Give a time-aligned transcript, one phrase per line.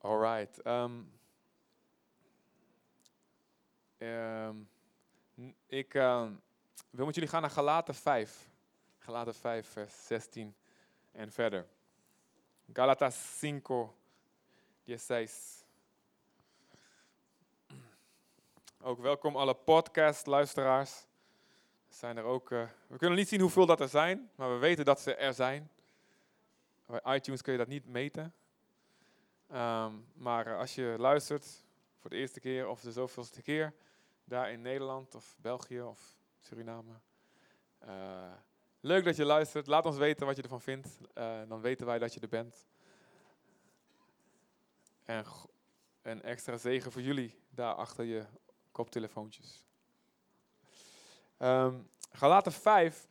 [0.00, 0.62] Alright.
[0.62, 1.02] ehm,
[3.98, 4.56] ehm,
[5.40, 6.32] n- ik ehm,
[6.90, 8.50] wil met jullie gaan naar Galaten 5.
[8.98, 10.54] Galaten 5, vers 16
[11.12, 11.66] en verder.
[12.72, 13.62] Galatas 5,
[14.84, 15.66] 16.
[18.80, 21.06] Ook welkom alle podcast-luisteraars.
[21.88, 24.84] Zijn er ook, eh, we kunnen niet zien hoeveel dat er zijn, maar we weten
[24.84, 25.70] dat ze er zijn.
[26.86, 28.34] Bij iTunes kun je dat niet meten.
[29.48, 31.64] Ehm, maar eh, als je luistert
[31.98, 33.74] voor de eerste keer of de zoveelste keer,
[34.24, 36.92] daar in Nederland of België of Suriname.
[37.78, 38.32] eh,
[38.80, 39.66] leuk dat je luistert.
[39.66, 40.98] Laat ons weten wat je ervan vindt.
[41.14, 42.66] Eh, dan weten wij dat je er bent.
[45.04, 45.24] En
[46.02, 48.26] een extra zegen voor jullie daar achter je
[48.72, 49.64] koptelefoontjes.
[51.36, 51.74] Ehm
[52.12, 53.06] Galaten 5.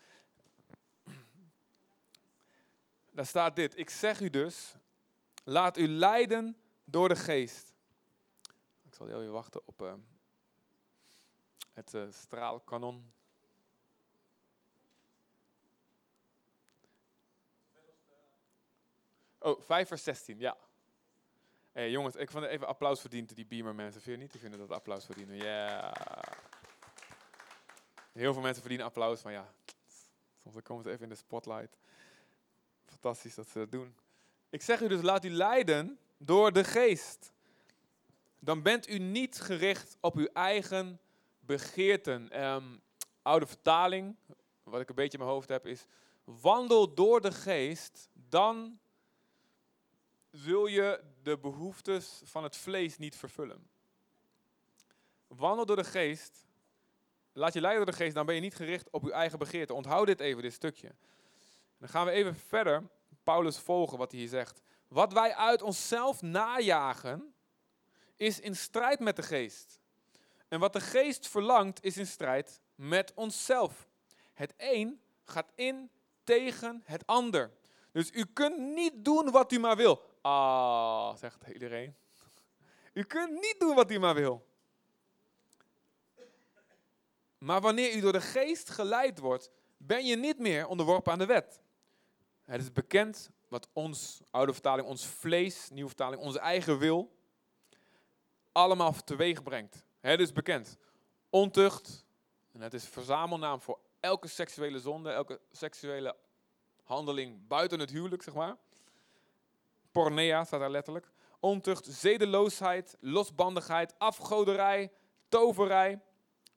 [3.12, 3.78] Daar staat dit.
[3.78, 4.76] Ik zeg u dus,
[5.48, 7.74] laat u leiden door de geest.
[8.84, 9.94] Ik zal heel even wachten op eh,
[11.74, 13.14] het eh, straalkanon.
[19.40, 20.58] Oh, 5 vers 16, ja.
[21.72, 24.02] Hey, jongens, ik vond het even applaus verdiend, die Beamer mensen.
[24.02, 24.32] Vind je niet?
[24.32, 25.36] Die vinden dat applaus verdienen.
[25.36, 25.94] Ja.
[28.12, 29.54] Heel veel mensen verdienen applaus, maar ja,
[30.42, 31.78] soms komen ze even in de spotlight.
[32.86, 33.96] Fantastisch dat ze dat doen.
[34.50, 37.32] Ik zeg u dus, laat u leiden door de geest.
[38.40, 41.00] Dan bent u niet gericht op uw eigen
[41.40, 42.30] begeerten.
[42.30, 42.78] Ehm,
[43.22, 44.16] oude vertaling,
[44.64, 45.86] wat ik een beetje in mijn hoofd heb, is
[46.24, 48.80] wandel door de geest, dan
[50.32, 53.70] zul je de behoeftes van het vlees niet vervullen.
[55.28, 56.46] Wandel door de geest,
[57.34, 59.74] laat je leiden door de geest, dan ben je niet gericht op uw eigen begeerte.
[59.74, 60.92] Onthoud dit even, dit stukje.
[61.78, 62.84] Dan gaan we even verder
[63.28, 64.62] Paulus volgen wat hij hier zegt.
[64.88, 67.34] Wat wij uit onszelf najagen,
[68.16, 69.80] is in strijd met de geest.
[70.48, 73.88] En wat de geest verlangt, is in strijd met onszelf.
[74.34, 75.90] Het een gaat in
[76.24, 77.52] tegen het ander.
[77.92, 80.02] Dus u kunt niet doen wat u maar wil.
[80.22, 81.96] Ah, zegt iedereen.
[82.94, 84.46] U kunt niet doen wat u maar wil.
[87.38, 91.26] Maar wanneer u door de geest geleid wordt, ben je niet meer onderworpen aan de
[91.26, 91.66] wet.
[92.48, 97.16] Het is bekend wat ons, oude vertaling, ons vlees, nieuwe vertaling, onze eigen wil,
[98.52, 99.84] allemaal teweeg brengt.
[100.00, 100.78] Het is bekend.
[101.30, 102.06] Ontucht,
[102.52, 106.16] en het is verzamelnaam voor elke seksuele zonde, elke seksuele
[106.84, 108.58] handeling buiten het huwelijk, zeg maar.
[109.92, 111.12] Pornea staat daar letterlijk.
[111.40, 114.92] Ontucht, zedeloosheid, losbandigheid, afgoderij,
[115.30, 116.02] toverij.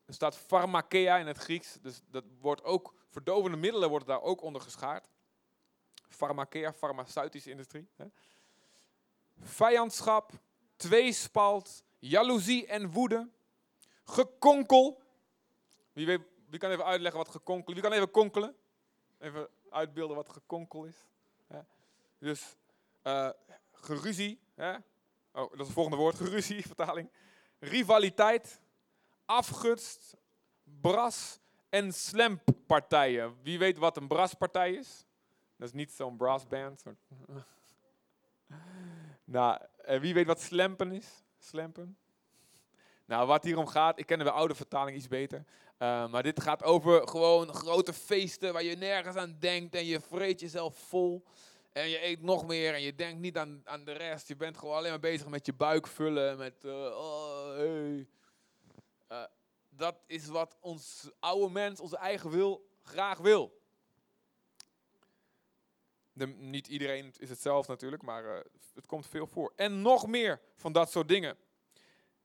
[0.04, 4.42] Er staat pharmakeia in het Grieks, dus dat wordt ook, verdovende middelen worden daar ook
[4.42, 5.08] onder geschaard.
[6.20, 7.88] Pharmakeia, farmaceutische industrie.
[7.96, 8.04] Hè.
[9.38, 10.32] Vijandschap,
[10.76, 13.28] tweespalt, jaloezie en woede.
[14.04, 15.02] Gekonkel.
[15.92, 16.06] Wie,
[16.48, 17.74] wie kan even uitleggen wat gekonkel?
[17.74, 18.54] Wie kan even konkelen?
[19.18, 20.96] Even uitbeelden wat gekonkel is.
[21.46, 21.60] Hè.
[22.18, 22.56] Dus
[23.02, 23.30] eh,
[23.72, 24.40] geruzie.
[24.54, 24.74] Hè?
[25.32, 26.16] Oh, dat is het volgende woord.
[26.24, 27.10] Geruzie, vertaling.
[27.58, 28.60] Rivaliteit,
[29.24, 30.16] afgunst,
[30.80, 31.38] bras
[31.68, 33.36] en slamppartijen.
[33.42, 35.04] Wie weet wat een braspartij is?
[35.60, 36.80] Dat is niet zo'n brassband.
[36.80, 36.98] soort-
[39.24, 39.58] nou,
[40.00, 41.22] wie weet wat slampen is?
[41.38, 41.96] Slampen?
[43.04, 45.44] Nou, wat hier om gaat, ik ken de oude vertaling iets beter.
[45.78, 50.00] eh, maar dit gaat over gewoon grote feesten waar je nergens aan denkt en je
[50.00, 51.24] vreet jezelf vol.
[51.72, 54.28] En je eet nog meer en je denkt niet aan, aan de rest.
[54.28, 56.38] Je bent gewoon alleen maar bezig met je buik vullen.
[56.38, 58.08] Met, eh, oh, hey.
[59.08, 59.24] Eh,
[59.68, 63.59] dat is wat ons oude mens, onze eigen wil, graag wil.
[66.36, 68.44] Niet iedereen is hetzelfde natuurlijk, maar eh,
[68.74, 69.52] het komt veel voor.
[69.56, 71.36] En nog meer van dat soort dingen.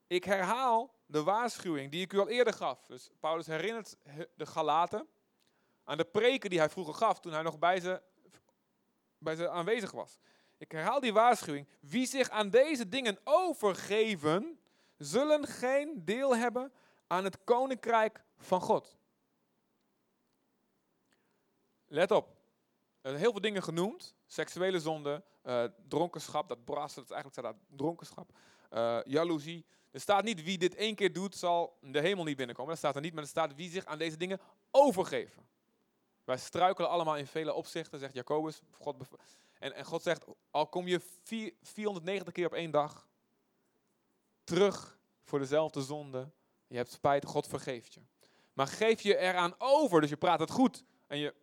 [0.07, 2.85] Ik herhaal de waarschuwing die ik u al eerder gaf.
[2.85, 5.07] Dus Paulus herinnert he- de Galaten
[5.83, 8.01] aan de preken die hij vroeger gaf toen hij nog bij ze,
[9.17, 10.19] bij ze aanwezig was.
[10.57, 11.67] Ik herhaal die waarschuwing.
[11.79, 14.59] Wie zich aan deze dingen overgeven,
[14.97, 16.73] zullen geen deel hebben
[17.07, 18.97] aan het koninkrijk van God.
[21.87, 22.34] Let op.
[23.13, 24.15] Heel veel dingen genoemd.
[24.25, 28.29] Seksuele zonde, eh, dronkenschap, dat brassen, dat is eigenlijk staat daar dronkenschap.
[28.69, 29.65] eh jaloezie.
[29.91, 32.69] Er staat niet wie dit één keer doet, zal de hemel niet binnenkomen.
[32.71, 34.39] Dat staat er niet, maar er staat wie zich aan deze dingen
[34.71, 35.47] overgeven.
[36.23, 38.61] Wij struikelen allemaal in vele opzichten, zegt Jacobus.
[38.71, 38.95] God
[39.59, 43.07] en, en God zegt, al kom je vier- 490 keer op één dag
[44.43, 46.29] terug voor dezelfde zonde.
[46.67, 48.01] Je hebt spijt, God vergeeft je.
[48.53, 50.83] Maar geef je eraan over, dus je praat het goed.
[51.07, 51.33] En je,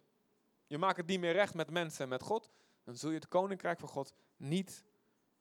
[0.73, 2.51] je maakt het niet meer recht met mensen en met God.
[2.85, 4.85] Dan zul je het koninkrijk van God niet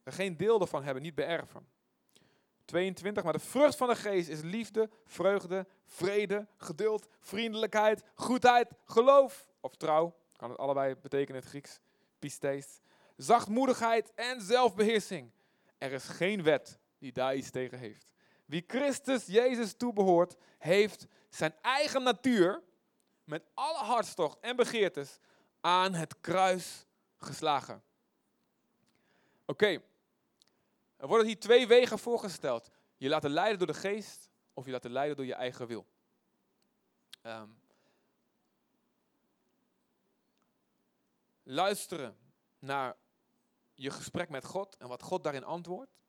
[0.03, 1.67] er geen deel ervan hebben, niet beërven.
[2.65, 9.47] 22, maar de vrucht van de geest is liefde, vreugde, vrede, geduld, vriendelijkheid, goedheid, geloof
[9.59, 10.15] of trouw.
[10.35, 11.79] Kan het allebei betekenen in het Grieks.
[12.19, 12.81] Pistes.
[13.17, 15.31] Zachtmoedigheid en zelfbeheersing.
[15.77, 18.13] Er is geen wet die daar iets tegen heeft.
[18.45, 22.61] Wie Christus Jezus toebehoort, heeft zijn eigen natuur
[23.31, 25.19] met alle hartstocht en begeertes
[25.61, 26.85] aan het kruis
[27.17, 27.83] geslagen.
[29.45, 29.81] Oké,
[30.97, 32.69] er worden hier twee wegen voorgesteld.
[32.97, 35.85] Je laten leiden door de geest of je laten leiden door je eigen wil.
[37.21, 37.49] Ehm,
[41.43, 42.17] luisteren
[42.59, 42.97] naar
[43.73, 45.99] je gesprek met God en wat God daarin antwoordt.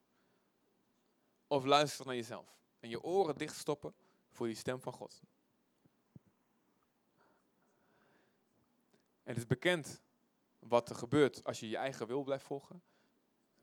[1.46, 3.94] Of luisteren naar jezelf en je oren dichtstoppen
[4.30, 5.20] voor die stem van God.
[9.32, 10.02] Het is bekend
[10.58, 12.82] wat er gebeurt als je je eigen wil blijft volgen.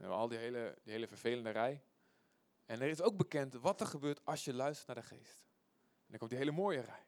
[0.02, 1.84] Al die hele, die hele vervelende rij.
[2.66, 5.44] En er is ook bekend wat er gebeurt als je luistert naar de geest.
[6.02, 7.06] En dan komt die hele mooie rij.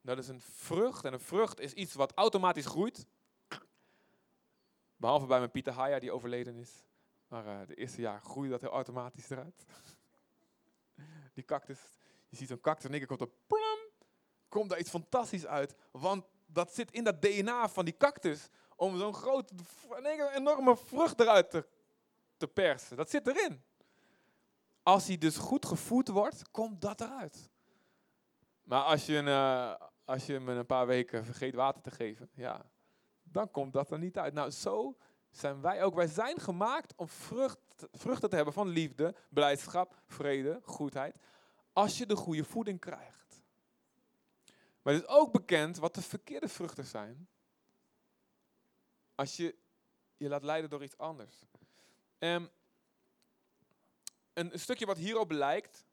[0.00, 1.04] Dat is een vrucht.
[1.04, 3.06] En een vrucht is iets wat automatisch groeit.
[4.96, 6.84] Behalve bij mijn Pieter Haya die overleden is.
[7.28, 9.64] Maar uh, de eerste jaar groeide dat heel automatisch eruit.
[11.34, 11.80] die cactus.
[12.28, 13.78] Je ziet zo'n cactus en keer komt er plum.
[14.48, 15.74] Komt daar iets fantastisch uit.
[15.90, 18.48] Want dat zit in dat DNA van die cactus.
[18.76, 19.54] Om zo'n grote,
[20.34, 21.66] enorme vrucht eruit te
[22.42, 22.96] te persen.
[22.96, 23.62] Dat zit erin.
[24.82, 27.50] Als hij dus goed gevoed wordt, komt dat eruit.
[28.62, 32.70] Maar als je, uh, als je hem een paar weken vergeet water te geven, ja,
[33.22, 34.34] dan komt dat er niet uit.
[34.34, 34.96] Nou, zo
[35.30, 35.94] zijn wij ook.
[35.94, 37.58] Wij zijn gemaakt om vrucht,
[37.92, 41.16] vruchten te hebben van liefde, blijdschap, vrede, goedheid.
[41.72, 43.21] Als je de goede voeding krijgt.
[44.82, 47.28] Maar het is ook bekend wat de verkeerde vruchten zijn.
[49.14, 49.56] Als je
[50.16, 51.36] je laat leiden door iets anders.
[52.18, 52.50] Een,
[54.32, 55.84] een, stukje wat hierop lijkt,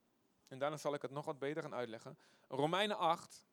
[0.47, 2.17] en daarna zal ik het nog wat beter gaan uitleggen.
[2.47, 3.45] Romeinen 8,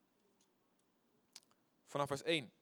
[1.86, 2.52] vanaf vers 1.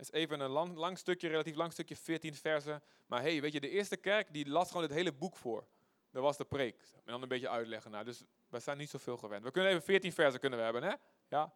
[0.00, 2.82] Het is even een lang, lang, stukje, relatief lang stukje, 14 versen.
[3.06, 5.66] Maar hey, weet je, de eerste kerk die las gewoon het hele boek voor.
[6.10, 6.80] Dat was de preek.
[6.94, 7.90] En dan een beetje uitleggen.
[7.90, 9.44] Nou, dus we zijn niet zoveel gewend.
[9.44, 10.94] We kunnen even 14 versen kunnen we hebben, hè?
[11.28, 11.52] Ja?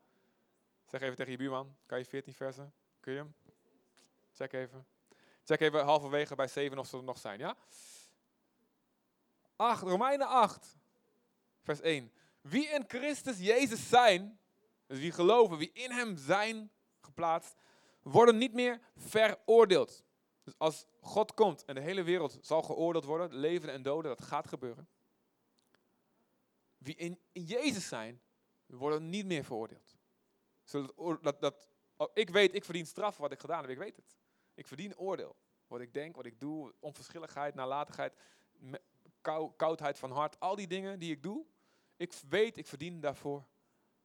[0.86, 2.74] Zeg even tegen je buurman, kan je 14 versen?
[3.00, 3.34] Kun je hem?
[4.32, 4.86] Check even.
[5.44, 7.56] Check even halverwege bij 7 of ze er nog zijn, ja?
[9.56, 10.78] 8, Romeinen 8,
[11.62, 12.12] vers 1.
[12.40, 14.38] Wie in Christus Jezus zijn,
[14.86, 16.70] dus wie geloven, wie in hem zijn
[17.00, 17.54] geplaatst,
[18.02, 20.04] worden niet meer veroordeeld.
[20.42, 24.26] Dus als God komt en de hele wereld zal geoordeeld worden, leven en doden, dat
[24.26, 24.88] gaat gebeuren.
[26.84, 28.20] Wie in, in Jezus zijn,
[28.66, 29.96] worden niet meer veroordeeld.
[30.62, 33.96] Zodat, dat, dat, oh, ik weet, ik verdien straf wat ik gedaan heb, ik weet
[33.96, 34.16] het.
[34.54, 35.36] Ik verdien oordeel.
[35.66, 38.14] Wat ik denk, wat ik doe, onverschilligheid, nalatigheid,
[39.56, 41.46] koudheid van hart, al die dingen die ik doe.
[41.96, 43.46] Ik weet, ik verdien daarvoor.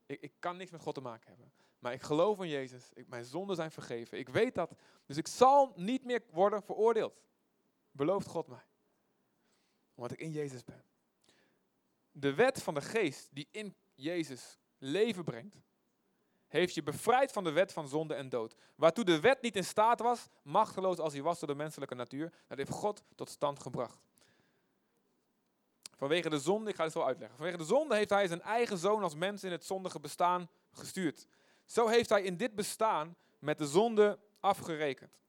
[0.06, 1.54] Ik, ik kan niks met God te maken hebben.
[1.80, 2.90] Maar ik geloof in Jezus.
[3.08, 4.18] Mijn zonden zijn vergeven.
[4.18, 4.72] Ik weet dat.
[5.06, 7.22] Dus ik zal niet meer worden veroordeeld.
[7.92, 8.66] Belooft God mij.
[9.96, 10.84] Omdat ik in Jezus ben.
[12.20, 15.62] De wet van de geest die in Jezus leven brengt,
[16.48, 18.56] heeft je bevrijd van de wet van zonde en dood.
[18.76, 22.34] Waartoe de wet niet in staat was, machteloos als hij was door de menselijke natuur,
[22.48, 24.08] dat heeft God tot stand gebracht.
[25.96, 27.38] Vanwege de zonde, ik ga het zo uitleggen.
[27.38, 31.28] Vanwege de zonde heeft hij zijn eigen zoon als mens in het zondige bestaan gestuurd.
[31.66, 35.20] Zo heeft hij in dit bestaan met de zonde afgerekend.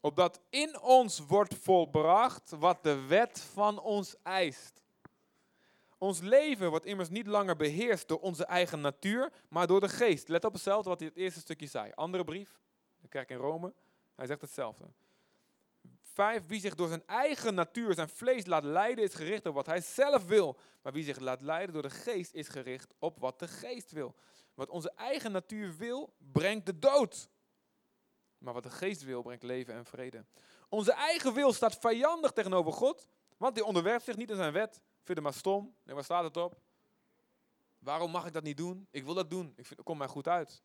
[0.00, 4.83] Opdat in ons wordt volbracht wat de wet van ons eist.
[5.98, 10.28] Ons leven wordt immers niet langer beheerst door onze eigen natuur, maar door de geest.
[10.28, 11.92] Let op hetzelfde wat hij het eerste stukje zei.
[11.94, 12.60] Andere brief,
[13.00, 13.74] de kerk in Rome,
[14.14, 14.84] hij zegt hetzelfde.
[16.02, 19.66] Vijf, wie zich door zijn eigen natuur, zijn vlees laat leiden, is gericht op wat
[19.66, 20.58] hij zelf wil.
[20.82, 24.14] Maar wie zich laat leiden door de geest, is gericht op wat de geest wil.
[24.54, 27.28] Wat onze eigen natuur wil, brengt de dood.
[28.38, 30.24] Maar wat de geest wil, brengt leven en vrede.
[30.68, 34.82] Onze eigen wil staat vijandig tegenover God, want die onderwerpt zich niet in zijn wet
[35.04, 35.74] vind het maar stom.
[35.82, 36.60] Nee, waar staat het op?
[37.78, 38.86] Waarom mag ik dat niet doen?
[38.90, 39.52] Ik wil dat doen.
[39.56, 40.62] Ik vind, komt mij goed uit.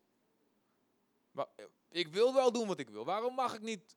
[1.30, 1.46] Maar,
[1.88, 3.04] ik wil wel doen wat ik wil.
[3.04, 3.96] Waarom mag ik niet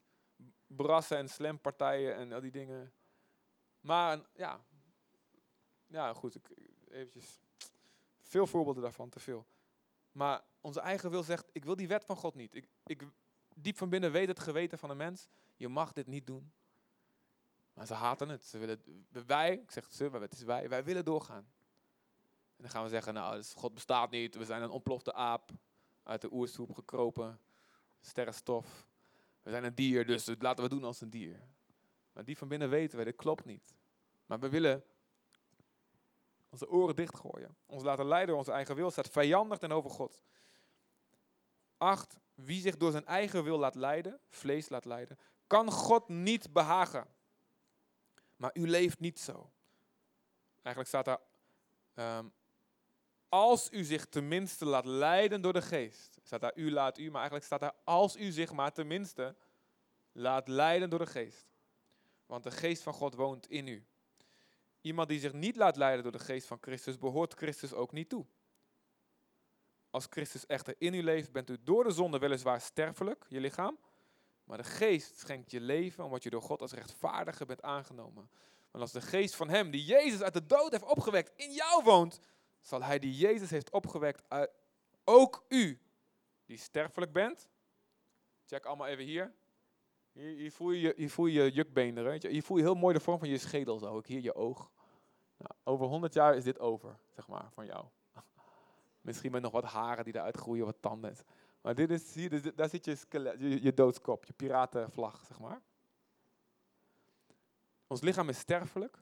[0.67, 2.93] brassen en slampartijen en al die dingen?
[3.79, 4.65] Maar ja,
[5.87, 6.49] ja goed, ik,
[6.89, 7.39] eventjes.
[8.21, 9.45] Veel voorbeelden daarvan, te veel.
[10.11, 12.55] Maar onze eigen wil zegt, ik wil die wet van God niet.
[12.55, 13.03] Ik, ik,
[13.55, 16.53] diep van binnen weet het geweten van een mens, je mag dit niet doen.
[17.73, 18.43] Maar ze haten het.
[18.43, 21.51] Ze willen, wij, ik zeg ze, maar het is wij, wij willen doorgaan.
[22.55, 24.35] En dan gaan we zeggen, nou, dus God bestaat niet.
[24.35, 25.51] We zijn een ontplofte aap
[26.03, 27.39] uit de oersoep gekropen.
[28.01, 28.87] Sterrenstof.
[29.41, 31.39] We zijn een dier, dus laten we doen als een dier.
[32.13, 33.75] Maar die van binnen weten we, dit klopt niet.
[34.25, 34.83] Maar we willen
[36.49, 37.55] onze oren dichtgooien.
[37.65, 40.21] Ons laten leiden door onze eigen wil staat vijandig tegenover God.
[41.77, 46.53] Acht, wie zich door zijn eigen wil laat leiden, vlees laat leiden, kan God niet
[46.53, 47.07] behagen.
[48.43, 49.51] Maar u leeft niet zo.
[50.61, 51.19] Eigenlijk staat daar,
[51.93, 52.27] ehm,
[53.29, 56.17] als u zich tenminste laat leiden door de geest.
[56.23, 59.35] Staat daar u laat u, maar eigenlijk staat daar als u zich maar tenminste
[60.11, 61.47] laat leiden door de geest.
[62.25, 63.85] Want de geest van God woont in u.
[64.81, 68.09] Iemand die zich niet laat leiden door de geest van Christus, behoort Christus ook niet
[68.09, 68.25] toe.
[69.89, 73.77] Als Christus echter in u leeft, bent u door de zonde weliswaar sterfelijk, je lichaam.
[74.43, 78.29] Maar de geest schenkt je leven, omdat je door God als rechtvaardige bent aangenomen.
[78.71, 81.83] Want als de geest van hem, die Jezus uit de dood heeft opgewekt, in jou
[81.83, 82.19] woont,
[82.61, 84.21] zal hij die Jezus heeft opgewekt,
[85.03, 85.79] ook u,
[86.45, 87.49] die sterfelijk bent.
[88.45, 89.33] Check allemaal even hier.
[90.11, 92.17] Hier, voel, je, hier voel je je jukbeenderen.
[92.19, 92.27] Je.
[92.27, 93.85] Hier voel je heel mooi de vorm van je schedel zo.
[93.85, 94.71] Ook hier je oog.
[95.37, 97.85] Nou, over 100 jaar is dit over, zeg maar, van jou.
[99.01, 101.15] Misschien met nog wat haren die eruit groeien, wat tanden.
[101.63, 102.97] Maar dit is, hier, daar zit je,
[103.61, 105.61] je, doodskop, je piratenvlag, zeg maar.
[107.87, 108.97] Ons lichaam is sterfelijk.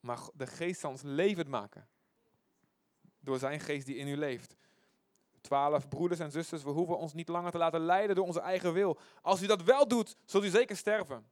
[0.00, 1.88] Maar de geest zal ons levend maken.
[3.18, 4.56] Door zijn geest die in u leeft.
[5.40, 8.72] Twaalf broeders en zusters, we hoeven ons niet langer te laten leiden door onze eigen
[8.72, 8.98] wil.
[9.22, 11.26] Als u dat wel doet, zult u zeker sterven.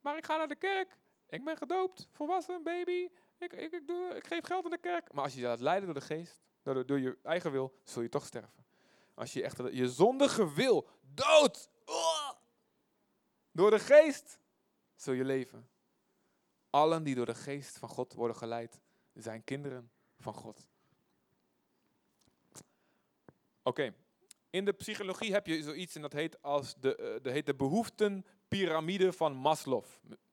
[0.00, 0.98] Maar ik ga naar de kerk.
[1.28, 3.08] Ik ben gedoopt, volwassen, baby.
[3.38, 5.12] Ik, ik, ik, doe, ik geef geld aan de kerk.
[5.12, 8.02] Maar als je je laat leiden door de geest, door, door je eigen wil, zul
[8.02, 8.64] je toch sterven.
[9.14, 11.70] Als je echt je zondige wil dood
[13.52, 14.38] door de geest,
[14.94, 15.68] zul je leven.
[16.70, 18.80] Allen die door de geest van God worden geleid,
[19.14, 20.66] zijn kinderen van God.
[23.62, 23.94] Oké,
[24.50, 27.54] in de psychologie heb je zoiets en dat heet, als de, uh, de, heet de
[27.54, 29.84] behoeftenpyramide van Maslow.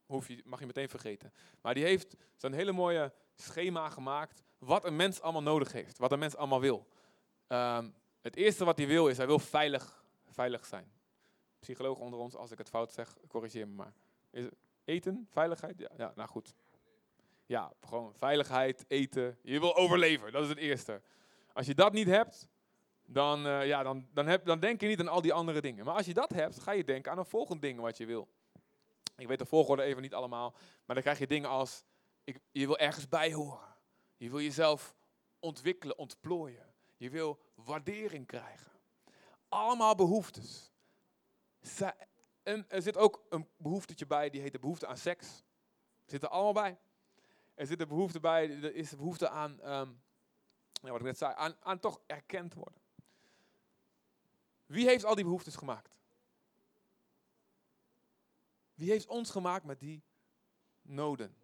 [0.05, 1.33] Hoef je, mag je meteen vergeten.
[1.61, 6.11] Maar die heeft zo'n hele mooie schema gemaakt wat een mens allemaal nodig heeft, wat
[6.11, 6.87] een mens allemaal wil.
[7.47, 10.91] Um, het eerste wat hij wil is, hij wil veilig, veilig zijn.
[11.59, 13.93] Psycholoog onder ons, als ik het fout zeg, corrigeer me maar.
[14.29, 14.45] Is
[14.85, 15.79] eten, veiligheid?
[15.79, 16.55] Ja, ja, nou goed.
[17.45, 19.37] Ja, gewoon veiligheid, eten.
[19.41, 21.01] Je wil overleven, dat is het eerste.
[21.53, 22.47] Als je dat niet hebt,
[23.05, 25.85] dan, uh, ja, dan, dan, heb, dan denk je niet aan al die andere dingen.
[25.85, 28.27] Maar als je dat hebt, ga je denken aan een volgend ding wat je wil.
[29.17, 30.51] Ik weet de volgorde even niet allemaal,
[30.85, 31.83] maar dan krijg je dingen als,
[32.23, 33.66] ik, je wil ergens bij horen.
[34.17, 34.95] Je wil jezelf
[35.39, 36.73] ontwikkelen, ontplooien.
[36.97, 38.71] Je wil waardering krijgen.
[39.49, 40.71] Allemaal behoeftes.
[42.43, 45.43] En er zit ook een behoeftetje bij, die heet de behoefte aan seks.
[46.05, 46.79] Zit er allemaal bij.
[47.53, 50.01] Er zit een behoefte bij, er is de behoefte aan, um,
[50.81, 52.81] wat ik net zei, aan, aan toch erkend worden.
[54.65, 55.99] Wie heeft al die behoeftes gemaakt?
[58.73, 60.03] Wie heeft ons gemaakt met die
[60.81, 61.35] noden?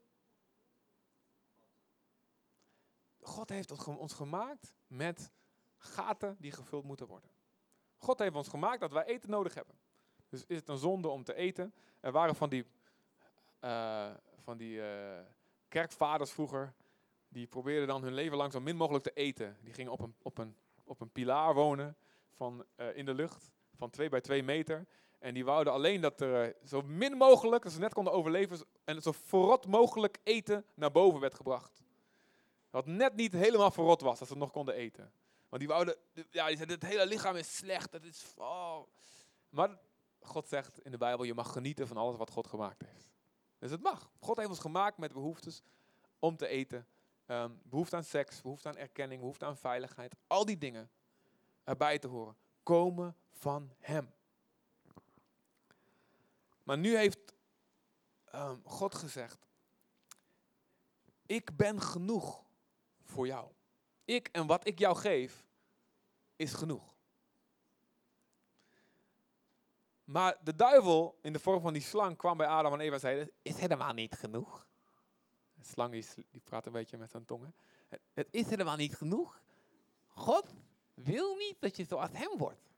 [3.24, 5.32] God heeft ons gemaakt met
[5.78, 7.30] gaten die gevuld moeten worden.
[7.98, 9.76] God heeft ons gemaakt dat wij eten nodig hebben.
[10.30, 11.74] Dus is het een zonde om te eten?
[12.00, 12.66] Er waren van die,
[13.62, 15.20] uh, van die uh,
[15.68, 16.74] kerkvaders vroeger,
[17.28, 19.58] die probeerden dan hun leven lang zo min mogelijk te eten.
[19.62, 21.98] Die gingen op een, op een, op een pilaar wonen
[22.32, 24.86] van, uh, in de lucht van 2 bij 2 meter.
[25.20, 29.02] En die wouden alleen dat er zo min mogelijk, dat ze net konden overleven, en
[29.02, 31.83] zo verrot mogelijk eten naar boven werd gebracht.
[32.74, 35.14] Wat net niet helemaal verrot was, dat ze nog konden eten.
[35.50, 38.34] Want die wouden, ja, die zeiden, het hele lichaam is slecht, het is.
[39.50, 39.80] Maar
[40.20, 43.12] God zegt in de Bijbel, je mag genieten van alles wat God gemaakt heeft.
[43.60, 44.12] Dus het mag.
[44.20, 45.62] God heeft ons gemaakt met behoeftes
[46.20, 46.88] om te eten.
[47.28, 50.16] Um, behoefte aan seks, behoefte aan erkenning, behoefte aan veiligheid.
[50.28, 50.90] Al die dingen
[51.64, 54.14] erbij te horen, komen van Hem.
[56.64, 57.34] Maar nu heeft
[58.36, 59.48] um, God gezegd,
[61.26, 62.44] ik ben genoeg
[63.14, 63.48] voor jou.
[64.06, 65.46] Ik en wat ik jou geef,
[66.36, 66.96] is genoeg.
[70.04, 73.00] Maar de duivel in de vorm van die slang kwam bij Adam en Eva en
[73.00, 74.68] zei, is helemaal niet genoeg.
[75.54, 77.56] De slang die, die praat een beetje met zijn tongen.
[77.90, 79.42] Het, het is helemaal niet genoeg.
[80.08, 80.54] God
[80.94, 82.72] wil niet dat je zoals hem wordt.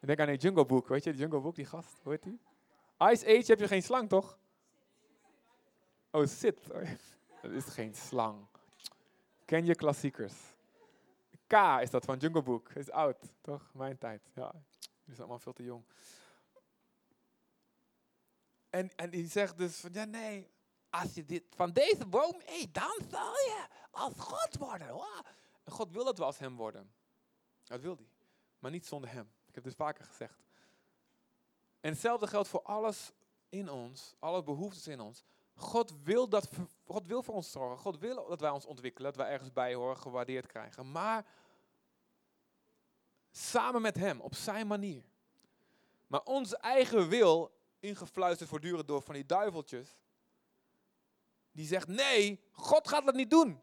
[0.00, 2.22] Ik denk aan die Jungle Book, weet je, die Jungle Book, die gast, hoe heet
[2.22, 2.40] die?
[2.98, 4.38] Ice Age heb je geen slang, toch?
[6.10, 6.60] Oh, zit.
[7.42, 8.46] Dat is geen slang.
[9.54, 10.34] Ken je klassiekers?
[11.46, 12.70] K is dat van Jungle Book.
[12.70, 13.70] Is oud, toch?
[13.74, 14.30] Mijn tijd.
[14.34, 14.52] Ja,
[15.04, 15.84] die is allemaal veel te jong.
[18.70, 20.50] En, en die zegt dus van, ja nee,
[20.90, 25.06] als je dit van deze boom eet, dan zal je als God worden.
[25.64, 26.92] God wil dat we als hem worden.
[27.64, 28.08] Dat wil hij.
[28.58, 29.32] Maar niet zonder hem.
[29.46, 30.42] Ik heb dit vaker gezegd.
[31.80, 33.12] En hetzelfde geldt voor alles
[33.48, 35.24] in ons, alle behoeftes in ons.
[35.54, 36.48] God wil, dat,
[36.84, 37.78] God wil voor ons zorgen.
[37.78, 40.92] God wil dat wij ons ontwikkelen, dat wij ergens bij horen, gewaardeerd krijgen.
[40.92, 41.26] Maar
[43.30, 45.04] samen met Hem, op zijn manier.
[46.06, 49.96] Maar onze eigen wil, ingefluisterd voortdurend door van die duiveltjes,
[51.52, 53.60] die zegt: nee, God gaat dat niet doen.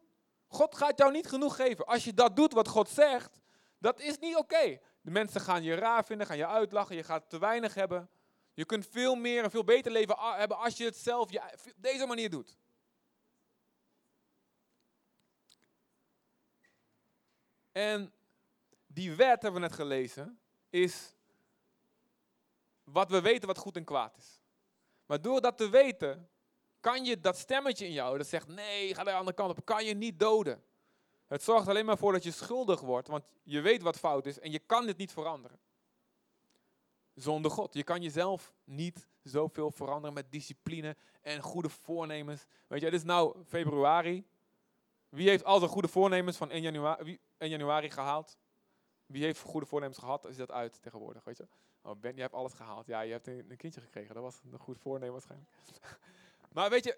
[0.48, 1.86] God gaat jou niet genoeg geven.
[1.86, 3.40] Als je dat doet wat God zegt,
[3.78, 4.80] dat is niet oké.
[5.02, 8.10] De mensen gaan je raar vinden, gaan je uitlachen, je gaat te weinig hebben.
[8.62, 11.42] Je kunt veel meer en veel beter leven hebben als je het zelf op
[11.76, 12.58] deze manier doet.
[17.72, 18.14] En
[18.88, 20.40] die wet, hebben we net gelezen,
[20.70, 21.16] is
[22.84, 24.42] wat we weten wat goed en kwaad is.
[25.06, 26.30] Maar door dat te weten,
[26.80, 29.86] kan je dat stemmetje in jou dat zegt nee, ga de andere kant op, kan
[29.86, 30.64] je niet doden.
[31.28, 34.40] Het zorgt alleen maar voor dat je schuldig wordt, want je weet wat fout is
[34.40, 35.60] en je kan dit niet veranderen.
[37.14, 37.74] Zonder God.
[37.74, 42.46] Je kan jezelf niet zoveel veranderen met discipline en goede voornemens.
[42.68, 44.26] Weet je, het is nou februari.
[45.10, 48.38] Wie heeft al zijn goede voornemens van 1 januari, 1 januari gehaald?
[49.06, 50.26] Wie heeft goede voornemens gehad?
[50.26, 51.48] Is dat uit tegenwoordig, weet je?
[51.82, 52.86] Oh, Ben, je hebt alles gehaald.
[52.86, 54.14] Ja, je hebt een, een kindje gekregen.
[54.14, 55.50] Dat was een goed voornemen waarschijnlijk.
[56.54, 56.98] maar weet je,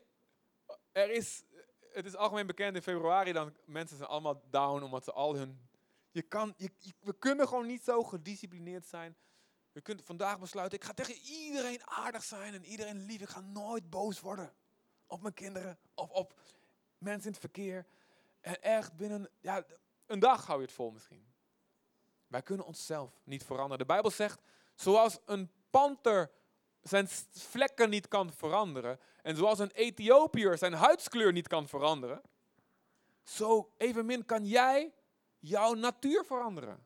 [0.91, 1.43] er is,
[1.91, 5.67] het is algemeen bekend in februari dan mensen zijn allemaal down omdat ze al hun...
[6.11, 6.55] Je kan,
[6.99, 9.15] we kunnen gewoon niet zo gedisciplineerd zijn.
[9.73, 13.21] Je kunt vandaag besluiten, ik ga tegen iedereen aardig zijn en iedereen lief.
[13.21, 14.53] Ik ga nooit boos worden
[15.07, 16.39] op mijn kinderen of op
[16.97, 17.85] mensen in het verkeer.
[18.39, 19.65] En echt binnen ja,
[20.05, 21.33] een dag hou je het vol misschien.
[22.27, 23.77] Wij kunnen onszelf niet veranderen.
[23.77, 24.41] De Bijbel zegt,
[24.75, 26.31] zoals een panter
[26.81, 28.99] zijn vlekken niet kan veranderen.
[29.21, 32.21] En zoals een Ethiopiër zijn huidskleur niet kan veranderen.
[33.23, 34.93] Zo evenmin kan jij
[35.39, 36.85] jouw natuur veranderen.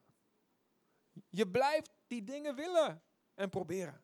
[1.30, 3.02] Je blijft die dingen willen
[3.34, 4.02] en proberen.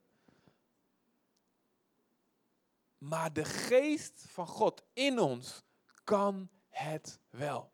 [2.98, 5.64] Maar de geest van God in ons
[6.04, 7.74] kan het wel.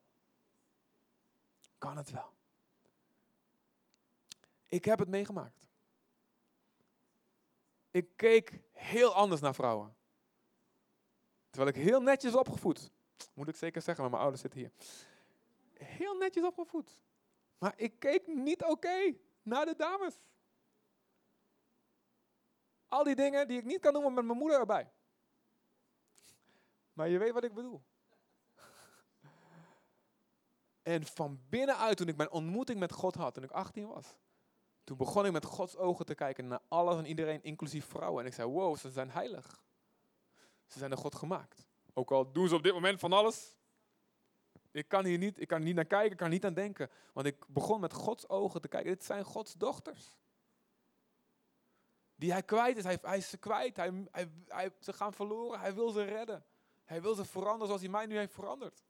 [1.78, 2.34] Kan het wel.
[4.68, 5.68] Ik heb het meegemaakt.
[7.92, 9.96] Ik keek heel anders naar vrouwen.
[11.50, 12.92] Terwijl ik heel netjes opgevoed.
[13.34, 14.72] Moet ik zeker zeggen, maar mijn ouders zitten hier.
[15.74, 17.02] Heel netjes opgevoed.
[17.58, 19.16] Maar ik keek niet oké
[19.50, 20.20] naar de dames.
[22.88, 24.92] Al die dingen die ik niet kan noemen met mijn moeder erbij.
[26.94, 27.82] Maar je weet wat ik bedoel.
[30.82, 34.18] En van binnenuit, toen ik mijn ontmoeting met God had, toen ik 18 was,
[34.84, 38.22] toen begon ik met Gods ogen te kijken naar alles en iedereen, inclusief vrouwen.
[38.22, 39.64] En ik zei, wow, ze zijn heilig.
[40.66, 41.68] Ze zijn door God gemaakt.
[41.94, 43.56] Ook al doen ze op dit moment van alles.
[44.72, 46.90] Ik kan hier niet, ik kan niet naar kijken, ik kan niet aan denken.
[47.14, 48.90] Want ik begon met Gods ogen te kijken.
[48.92, 50.18] Dit zijn Gods dochters.
[52.16, 52.84] Die hij kwijt is.
[52.84, 53.76] Hij, hij is ze kwijt.
[53.76, 55.60] Hij, hij, hij, ze gaan verloren.
[55.60, 56.46] Hij wil ze redden.
[56.86, 58.84] Hij wil ze veranderen zoals hij mij nu heeft veranderd.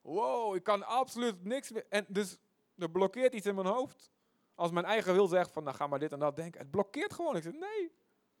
[0.00, 1.86] Wow, ik kan absoluut niks meer.
[1.88, 2.38] En dus
[2.78, 4.12] er blokkeert iets in mijn hoofd.
[4.54, 6.60] Als mijn eigen wil zegt van, nou ga maar dit en dat denken.
[6.60, 7.36] Het blokkeert gewoon.
[7.36, 7.92] Ik zeg, nee.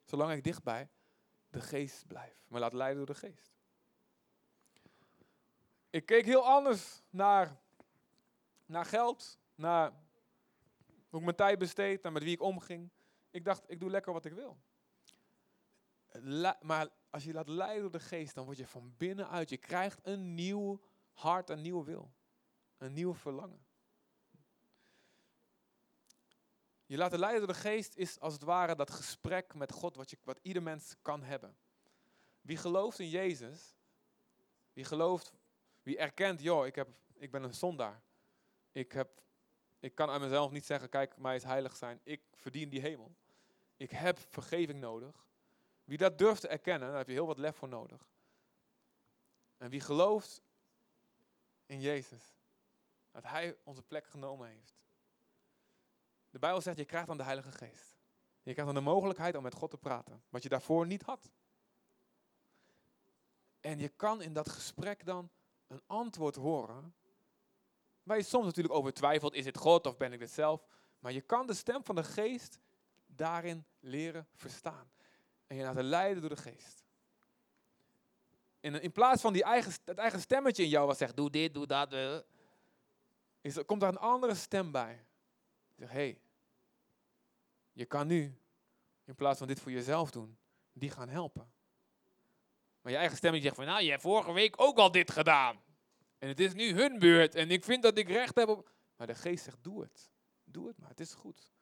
[0.04, 0.88] Zolang ik dichtbij
[1.50, 2.44] de geest blijf.
[2.48, 3.53] Maar laat leiden door de geest.
[5.94, 7.60] Ik keek heel anders naar,
[8.66, 9.92] naar geld, naar
[11.08, 12.90] hoe ik mijn tijd besteed, naar met wie ik omging.
[13.30, 14.58] Ik dacht, ik doe lekker wat ik wil.
[16.60, 20.00] maar als je laat leiden door de geest, dan word je van binnenuit, je krijgt
[20.02, 20.80] een nieuw
[21.12, 22.12] hart, een nieuwe wil.
[22.78, 23.66] Een nieuw verlangen.
[26.86, 30.10] Je laten leiden door de geest is als het ware dat gesprek met God wat,
[30.10, 31.56] je, wat ieder mens kan hebben.
[32.40, 33.76] Wie gelooft in Jezus,
[34.72, 35.32] wie gelooft,
[35.84, 38.02] wie erkent, joh, ik, heb, ik ben een zondaar.
[38.72, 39.22] Ik, heb,
[39.78, 42.00] ik kan aan mezelf niet zeggen, kijk, mij is heilig zijn.
[42.02, 43.14] Ik verdien die hemel.
[43.76, 45.26] Ik heb vergeving nodig.
[45.84, 48.08] Wie dat durft te erkennen, daar heb je heel wat lef voor nodig.
[49.56, 50.42] En wie gelooft
[51.66, 52.36] in Jezus,
[53.10, 54.74] dat Hij onze plek genomen heeft.
[56.30, 57.96] De Bijbel zegt, je krijgt dan de Heilige Geest.
[58.42, 61.30] Je krijgt dan de mogelijkheid om met God te praten, wat je daarvoor niet had.
[63.60, 65.30] En je kan in dat gesprek dan
[65.66, 66.94] een antwoord horen,
[68.02, 70.66] waar je soms natuurlijk over twijfelt, is het God of ben ik dit zelf?
[70.98, 72.58] Maar je kan de stem van de Geest
[73.06, 74.90] daarin leren verstaan.
[75.46, 76.84] En je laten leiden door de Geest.
[78.60, 81.54] En in plaats van die eigen, het eigen stemmetje in jou wat zegt, doe dit,
[81.54, 82.18] doe dat, eh,
[83.40, 85.06] is, komt daar een andere stem bij.
[85.76, 86.20] Zeg, hé, hey,
[87.72, 88.38] je kan nu,
[89.04, 90.38] in plaats van dit voor jezelf doen,
[90.72, 91.52] die gaan helpen.
[92.84, 95.62] Maar je eigen stemmetje zegt van, nou, je hebt vorige week ook al dit gedaan.
[96.18, 98.70] En het is nu hun beurt en ik vind dat ik recht heb op...
[98.96, 100.10] Maar de geest zegt, doe het.
[100.44, 101.52] Doe het maar, het is goed.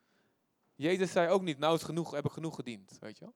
[0.75, 3.35] Jezus zei ook niet, nou is genoeg, heb ik genoeg gediend, weet je wel.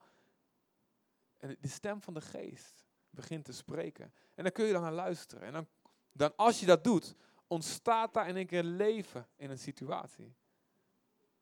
[1.37, 4.15] En de stem van de geest begint te spreken.
[4.35, 5.47] En dan kun je dan naar luisteren.
[5.47, 5.67] En dan,
[6.13, 7.15] dan als je dat doet,
[7.47, 10.35] ontstaat daar in één keer leven in een situatie.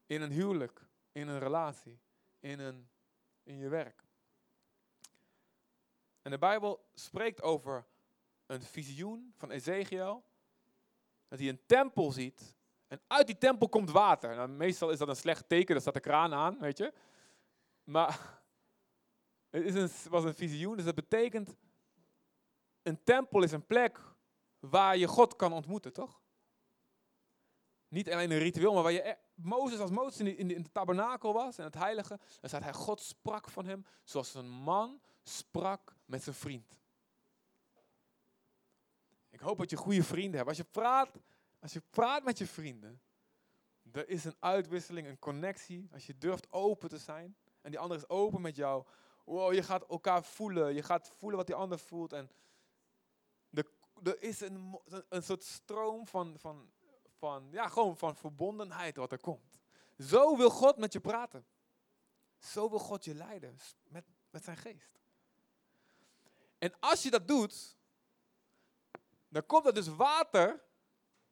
[0.07, 2.00] In een huwelijk, in een relatie,
[2.40, 2.88] in, een,
[3.42, 4.03] in je werk.
[6.24, 7.87] En de Bijbel spreekt over
[8.46, 10.24] een visioen van Ezekiel.
[11.28, 12.56] Dat hij een tempel ziet.
[12.87, 14.37] En uit die tempel komt water.
[14.37, 16.92] Nou, meestal is dat een slecht teken, daar staat de kraan aan, weet je.
[17.84, 18.42] Maar
[19.50, 21.56] het is een, was een visioen, dus dat betekent...
[22.82, 24.00] Een tempel is een plek
[24.58, 26.22] waar je God kan ontmoeten, toch?
[27.88, 29.16] Niet alleen een ritueel, maar waar je...
[29.34, 32.72] Mozes, als Mozes in de, in de tabernakel was, en het heilige, dan staat hij,
[32.72, 36.78] God sprak van hem zoals een man sprak met zijn vriend.
[39.30, 40.48] Ik hoop dat je goede vrienden hebt.
[40.48, 41.10] Als je praat,
[41.60, 43.00] als je praat met je vrienden,
[43.92, 45.88] er is een uitwisseling, een connectie.
[45.92, 48.84] Als je durft open te zijn en die ander is open met jou.
[49.24, 50.74] Wow, je gaat elkaar voelen.
[50.74, 52.12] Je gaat voelen wat die ander voelt.
[52.12, 52.30] En
[53.50, 53.66] er,
[54.02, 56.70] er is een, een soort stroom van, van,
[57.18, 59.60] van, ja, gewoon van verbondenheid wat er komt.
[59.98, 61.46] Zo wil God met je praten.
[62.38, 63.56] Zo wil God je leiden
[63.88, 65.00] met, met zijn geest.
[66.64, 67.77] En als je dat doet,
[69.29, 70.64] dan komt er dus water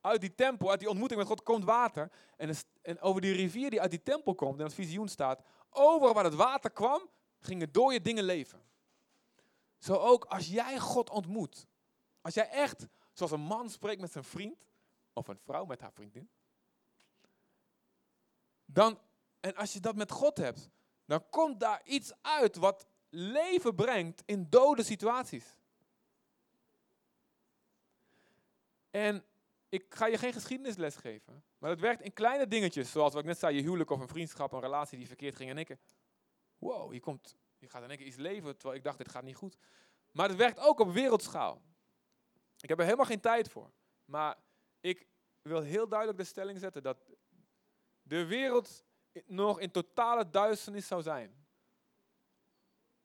[0.01, 2.13] uit die tempel, uit die ontmoeting met God komt water.
[2.37, 6.15] En, en over die rivier die uit die tempel komt, en het visioen staat, over
[6.15, 8.63] waar het water kwam, gingen door je dingen leven.
[9.79, 11.67] Zo ook als jij God ontmoet.
[12.21, 14.67] Als jij echt, zoals een man spreekt met zijn vriend,
[15.13, 16.31] of een vrouw met haar vriendin.
[18.65, 18.99] Dan,
[19.41, 20.69] en als je dat met God hebt,
[21.05, 25.57] dan komt daar iets uit wat leven brengt in dode situaties.
[28.91, 29.25] En
[29.69, 33.29] ik ga je geen geschiedenisles geven, maar het werkt in kleine dingetjes, zoals wat ik
[33.29, 35.77] net zei, je huwelijk of een vriendschap, een relatie die verkeerd ging en ik,
[36.59, 39.23] wow, je, komt, je gaat in één keer iets leven, terwijl ik dacht, dit gaat
[39.23, 39.57] niet goed.
[40.11, 41.63] Maar het werkt ook op wereldschaal.
[42.61, 43.71] Ik heb er helemaal geen tijd voor,
[44.05, 44.37] maar
[44.81, 45.07] ik
[45.43, 47.11] wil heel duidelijk de stelling zetten dat
[48.03, 48.85] de wereld
[49.27, 51.42] nog in totale duisternis zou zijn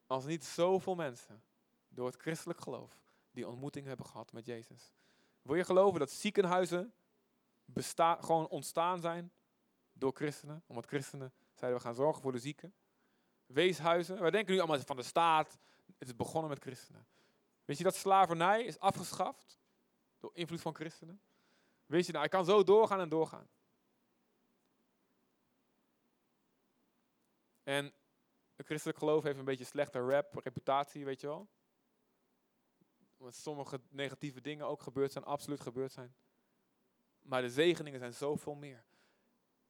[0.08, 1.43] als niet zoveel mensen
[1.89, 3.00] door het christelijk geloof
[3.32, 4.93] die ontmoeting hebben gehad met Jezus.
[5.41, 6.93] Wil je geloven dat ziekenhuizen
[8.20, 9.32] gewoon ontstaan zijn
[9.93, 10.63] door christenen?
[10.67, 12.74] Omdat christenen zeiden we gaan zorgen voor de zieken.
[13.46, 15.58] Weeshuizen, wij denken nu allemaal van de staat.
[15.98, 17.08] Het is begonnen met christenen.
[17.65, 19.60] Weet je dat slavernij is afgeschaft
[20.20, 21.22] door invloed van christenen?
[21.86, 23.48] Weet je nou, ik kan zo doorgaan en doorgaan.
[27.63, 27.93] En
[28.58, 31.50] het christelijk geloof heeft een beetje slechte rap, reputatie, weet je wel.
[33.17, 36.15] Want sommige negatieve dingen ook gebeurd zijn, absoluut gebeurd zijn.
[37.20, 38.86] Maar de zegeningen zijn zoveel meer.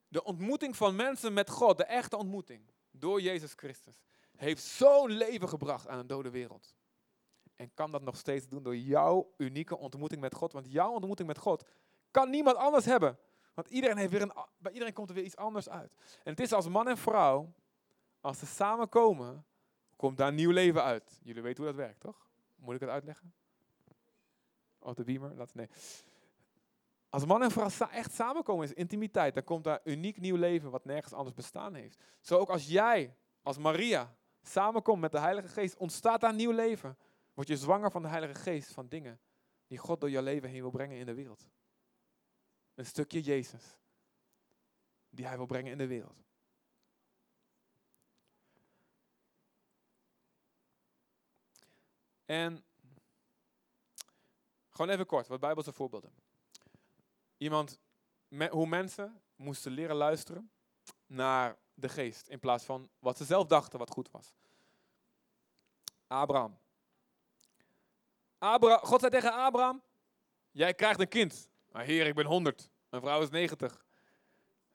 [0.08, 4.02] De ontmoeting van mensen met God, de echte ontmoeting, door Jezus Christus,
[4.36, 6.74] heeft zo'n leven gebracht aan een dode wereld.
[7.56, 10.52] En kan dat nog steeds doen door jouw unieke ontmoeting met God.
[10.52, 11.68] Want jouw ontmoeting met God
[12.10, 13.18] kan niemand anders hebben.
[13.54, 15.92] Want iedereen heeft weer een, bij iedereen komt er weer iets anders uit.
[16.24, 17.54] En het is als man en vrouw
[18.20, 19.44] als ze samenkomen,
[19.96, 21.20] komt daar nieuw leven uit.
[21.22, 22.30] Jullie weten hoe dat werkt, toch?
[22.56, 23.34] Moet ik het uitleggen?
[24.78, 25.34] Of de beamer?
[25.34, 25.68] Laat, nee.
[27.10, 30.84] Als man en vrouw echt samenkomen is intimiteit, dan komt daar uniek nieuw leven wat
[30.84, 32.02] nergens anders bestaan heeft.
[32.20, 36.98] Zo ook als jij, als Maria, samenkomt met de Heilige Geest, ontstaat daar nieuw leven.
[37.34, 39.20] Word je zwanger van de Heilige Geest, van dingen
[39.66, 41.46] die God door je leven heen wil brengen in de wereld.
[42.74, 43.76] Een stukje Jezus,
[45.10, 46.27] die Hij wil brengen in de wereld.
[52.28, 52.64] En
[54.68, 56.12] gewoon even kort, wat bijbelse voorbeelden.
[57.36, 57.78] Iemand,
[58.50, 60.50] hoe mensen moesten leren luisteren
[61.06, 64.34] naar de geest in plaats van wat ze zelf dachten wat goed was.
[66.06, 66.58] Abraham.
[68.38, 69.82] Abra God zei tegen Abraham,
[70.50, 71.48] jij krijgt een kind.
[71.68, 72.70] Maar heer, ik ben 100.
[72.88, 73.84] Mijn vrouw is 90.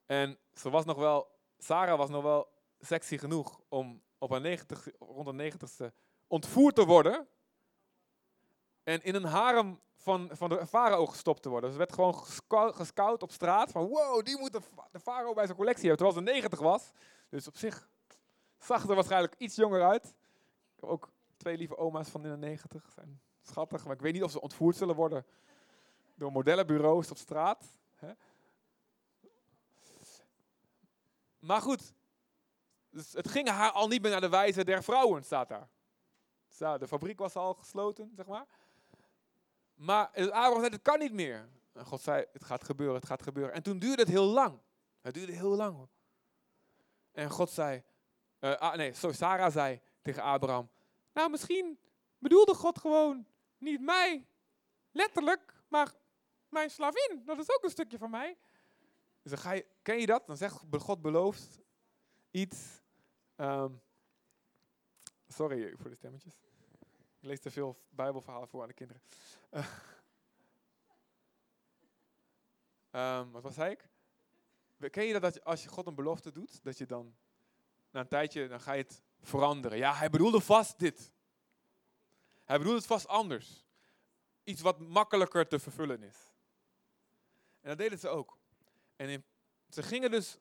[0.06, 4.88] En ze was nog wel, Sarah was nog wel sexy genoeg om op haar 90,
[5.00, 5.96] rond de 90ste
[6.28, 7.28] ontvoerd te worden
[8.84, 11.70] en in een harem van, van de farao gestopt te worden.
[11.70, 15.46] Dus er werd gewoon gescout op straat van wow, die moet de, de farao bij
[15.46, 16.92] zijn collectie hebben, terwijl ze 90 was.
[17.30, 17.90] Dus op zich
[18.58, 20.06] zag er waarschijnlijk iets jonger uit.
[20.06, 24.14] Ik heb ook twee lieve oma's van in de 90, zijn schattig, maar ik weet
[24.14, 25.26] niet of ze ontvoerd zullen worden
[26.16, 27.66] door modellenbureaus op straat.
[27.96, 28.12] Hè?
[31.40, 31.94] Maar goed,
[32.90, 35.70] dus het ging haar al niet meer naar de wijze der vrouwen, staat daar.
[36.80, 38.46] De fabriek was al gesloten, zeg maar.
[39.84, 41.50] Maar Abraham zei, het kan niet meer.
[41.74, 43.54] En God zei, het gaat gebeuren, het gaat gebeuren.
[43.54, 44.60] En toen duurde het heel lang.
[45.02, 45.88] Het duurde heel lang.
[47.12, 47.84] En God zei,
[48.40, 50.70] ah, nee, sorry, Sarah zei tegen Abraham,
[51.14, 51.80] nou misschien
[52.18, 53.26] bedoelde God gewoon
[53.58, 54.28] niet mij,
[54.92, 55.94] letterlijk, maar
[56.50, 58.38] mijn slavin, dat is ook een stukje van mij.
[59.22, 60.28] Dus ga je, ken je dat?
[60.28, 61.60] Dan zegt God belooft
[62.32, 62.82] iets.
[63.36, 63.82] Um,
[65.28, 66.36] sorry voor de stemmetjes.
[67.24, 69.02] Ik lees te veel bijbelverhalen voor aan de kinderen.
[69.52, 69.68] Uh,
[73.20, 73.90] um, wat zei ik?
[74.92, 77.16] Ken je dat, dat als je God een belofte doet, dat je dan
[77.92, 79.78] na een tijdje, dan ga je het veranderen.
[79.78, 81.12] Ja, hij bedoelde vast dit.
[82.44, 83.66] Hij bedoelde het vast anders.
[84.44, 86.32] Iets wat makkelijker te vervullen is.
[87.62, 88.38] En dat deden ze ook.
[88.96, 89.26] En
[89.70, 90.38] ze gingen dus,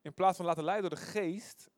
[0.00, 1.70] in plaats van laten leiden door de geest,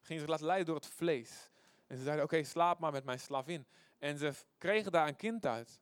[0.00, 1.50] gingen ze laten leiden door het vlees.
[1.88, 3.66] En ze zeiden, oké, slaap maar met mijn slavin.
[3.98, 5.80] En ze kregen daar een kind uit,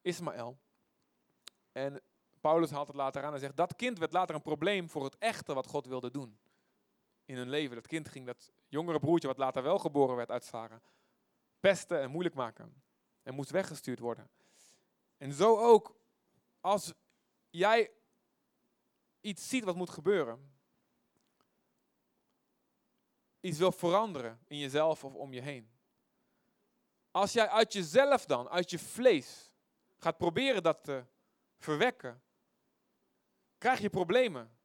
[0.00, 0.58] Ismaël.
[1.72, 2.02] En
[2.40, 5.18] Paulus haalt het later aan en zegt, dat kind werd later een probleem voor het
[5.18, 6.38] echte wat God wilde doen.
[7.24, 7.74] In hun leven.
[7.74, 10.80] Dat kind ging dat jongere broertje, wat later wel geboren werd uit Sarah,
[11.60, 12.82] pesten en moeilijk maken.
[13.22, 14.30] En moest weggestuurd worden.
[15.16, 15.96] En zo ook,
[16.60, 16.92] als
[17.50, 17.90] jij
[19.20, 20.51] iets ziet wat moet gebeuren,
[23.42, 25.70] iets wil veranderen in jezelf of om je heen.
[27.10, 29.50] Als jij uit jezelf dan, uit je vlees,
[29.98, 31.04] gaat proberen dat te
[31.58, 32.22] verwekken,
[33.58, 34.56] krijg je problemen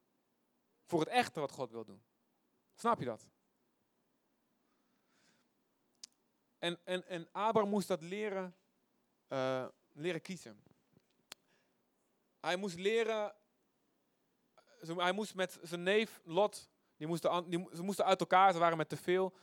[0.84, 2.02] voor het echte wat God wil doen.
[2.74, 3.28] Snap je dat?
[6.58, 8.56] En, en, en Abraham moest dat leren,
[9.28, 10.62] uh, leren kiezen.
[12.40, 13.34] Hij moest leren,
[14.80, 18.76] hij moest met zijn neef Lot, die moesten, die, ze moesten uit elkaar, ze waren
[18.76, 19.34] met te veel.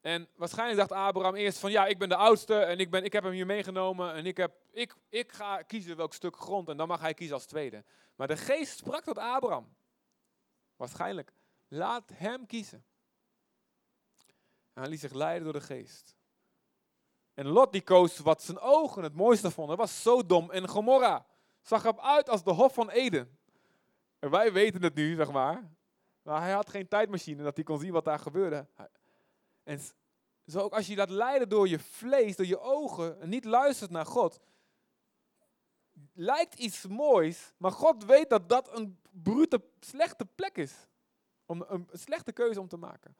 [0.00, 3.12] En waarschijnlijk dacht Abraham eerst van ja, ik ben de oudste en ik, ben, ik
[3.12, 6.76] heb hem hier meegenomen en ik, heb, ik, ik ga kiezen welk stuk grond en
[6.76, 7.84] dan mag hij kiezen als tweede.
[8.14, 9.74] Maar de geest sprak tot Abraham.
[10.76, 11.32] Waarschijnlijk.
[11.68, 12.84] Laat hem kiezen.
[14.72, 16.16] En hij liet zich leiden door de geest.
[17.34, 19.76] En Lot die koos wat zijn ogen het mooiste vonden.
[19.76, 21.26] Was Sodom en Gomorra.
[21.62, 23.38] Zag er uit als de Hof van Eden.
[24.18, 25.70] En wij weten het nu, zeg maar.
[26.26, 28.66] Maar hij had geen tijdmachine dat hij kon zien wat daar gebeurde.
[29.62, 29.80] En
[30.46, 33.90] zo ook als je laat leiden door je vlees, door je ogen, en niet luistert
[33.90, 34.40] naar God,
[36.12, 40.74] lijkt iets moois, maar God weet dat dat een brute, slechte plek is.
[41.44, 43.16] Om een, slechte keuze om te maken.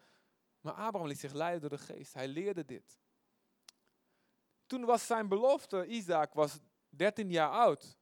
[0.61, 2.15] Maar Abraham liet zich leiden door de geest.
[2.15, 2.99] Hij leerde dit.
[4.67, 7.99] Toen was zijn belofte, Isaac was 13 jaar oud.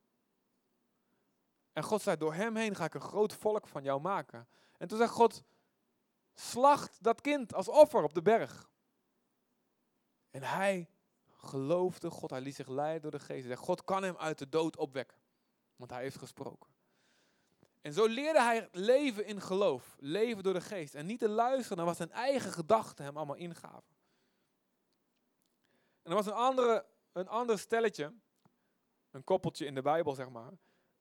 [1.72, 4.48] En God zei, door hem heen ga ik een groot volk van jou maken.
[4.84, 5.42] En toen zei God,
[6.34, 8.70] slacht dat kind als offer op de berg.
[10.30, 10.90] En hij
[11.28, 13.58] geloofde God, hij liet zich leiden door de geest.
[13.58, 15.18] God kan hem uit de dood opwekken,
[15.76, 16.70] want hij heeft gesproken.
[17.80, 20.94] En zo leerde hij leven in geloof, leven door de geest.
[20.94, 23.96] En niet te luisteren naar wat zijn eigen gedachten hem allemaal ingaven.
[26.02, 28.14] En er was een, andere, een ander stelletje,
[29.10, 30.52] een koppeltje in de Bijbel zeg maar.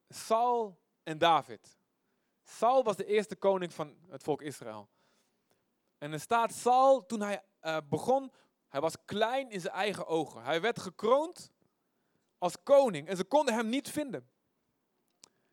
[0.09, 1.81] Saul en David.
[2.43, 4.89] Saul was de eerste koning van het volk Israël.
[5.97, 8.31] En er staat Saul, toen hij uh, begon,
[8.67, 10.43] hij was klein in zijn eigen ogen.
[10.43, 11.51] Hij werd gekroond
[12.37, 14.29] als koning en ze konden hem niet vinden.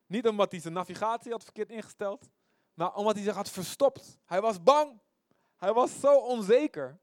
[0.06, 2.28] Niet omdat hij zijn navigatie had verkeerd ingesteld,
[2.74, 4.18] maar omdat hij zich had verstopt.
[4.24, 5.00] Hij was bang.
[5.56, 7.00] Hij was zo onzeker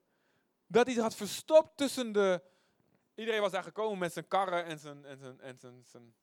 [0.67, 2.43] dat hij zich had verstopt tussen de.
[3.15, 6.15] Iedereen was daar gekomen met zijn karren en zijn, en zijn, en zijn, zijn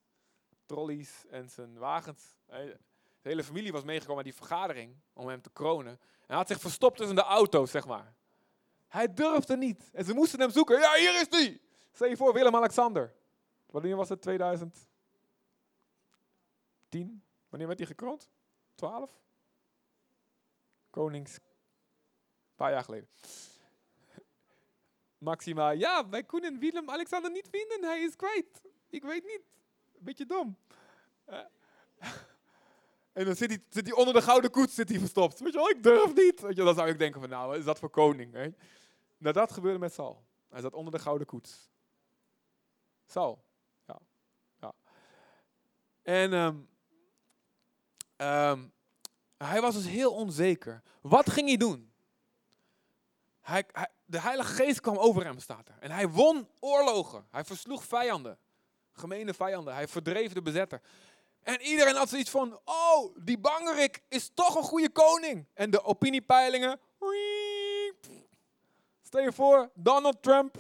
[0.67, 2.37] trolleys en zijn wagens.
[3.25, 5.93] De hele familie was meegekomen naar die vergadering om hem te kronen.
[5.93, 8.15] En hij had zich verstopt tussen de auto's, zeg maar.
[8.89, 9.91] Hij durfde niet.
[9.93, 10.79] En ze moesten hem zoeken.
[10.79, 11.61] Ja, hier is hij.
[11.93, 13.15] Stel je voor, Willem-Alexander.
[13.67, 14.23] Wanneer was het?
[14.23, 14.89] 2010?
[17.49, 18.31] Wanneer werd hij gekroond?
[18.75, 19.21] 12?
[20.91, 21.35] Konings.
[21.35, 21.43] Een
[22.57, 23.09] paar jaar geleden.
[25.19, 27.85] Maxima, ja, wij kunnen Willem-Alexander niet vinden.
[27.85, 28.61] Hij is kwijt.
[28.89, 29.43] Ik weet niet.
[29.99, 30.57] Beetje dom.
[31.29, 31.39] Uh.
[33.15, 35.41] En dan zit hij, zit onder de gouden koets zit hij verstopt.
[35.41, 36.41] Weet je wel, ik durf niet.
[36.41, 38.33] Weet je, dan zou ik denken van, nou, is dat voor koning?
[38.33, 38.49] Hè?
[39.19, 40.25] Nou, dat gebeurde met Saul.
[40.49, 41.71] Hij zat onder de gouden koets.
[43.07, 43.45] Saul.
[43.87, 43.99] Ja.
[44.61, 44.73] ja.
[46.03, 46.69] En um,
[48.17, 48.73] um,
[49.37, 50.83] hij was dus heel onzeker.
[51.01, 51.93] Wat ging hij doen?
[53.41, 53.67] Hij,
[54.05, 55.77] de Heilige Geest kwam over hem, staat er.
[55.81, 57.27] En hij won oorlogen.
[57.31, 58.39] Hij versloeg vijanden.
[58.93, 59.75] Gemene vijanden.
[59.75, 60.81] Hij verdreef de bezetter.
[61.45, 65.47] En iedereen had zoiets van, oh, die bangerik is toch een goede koning.
[65.55, 66.81] En de opiniepeilingen,
[69.03, 70.57] stel je voor, Donald Trump,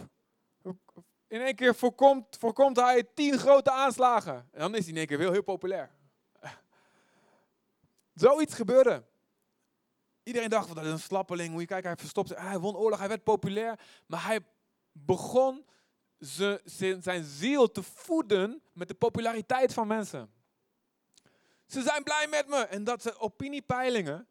[1.28, 4.48] in één keer voorkomt, voorkomt hij tien grote aanslagen.
[4.52, 5.90] En dan is hij in één keer heel, heel populair.
[8.14, 9.04] Zoiets gebeurde.
[10.22, 11.50] Iedereen dacht, dat is een slappeling.
[11.50, 12.38] Moet je kijken, hij verstopt zich.
[12.38, 13.78] Hij won oorlog, hij werd populair.
[14.06, 14.40] Maar hij
[14.92, 15.64] begon
[17.00, 20.33] zijn ziel te voeden met de populariteit van mensen.
[21.74, 22.56] Ze zijn blij met me.
[22.56, 24.26] En dat ze opiniepeilingen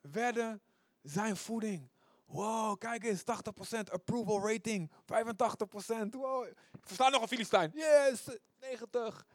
[0.00, 0.60] werden
[1.02, 1.88] zijn voeding.
[2.24, 3.24] Wow, kijk eens, 80%
[3.92, 4.94] approval rating, 85%.
[6.10, 7.72] Wow, ik versta nog een Filistijn.
[7.74, 8.28] Yes,
[8.60, 9.26] 90.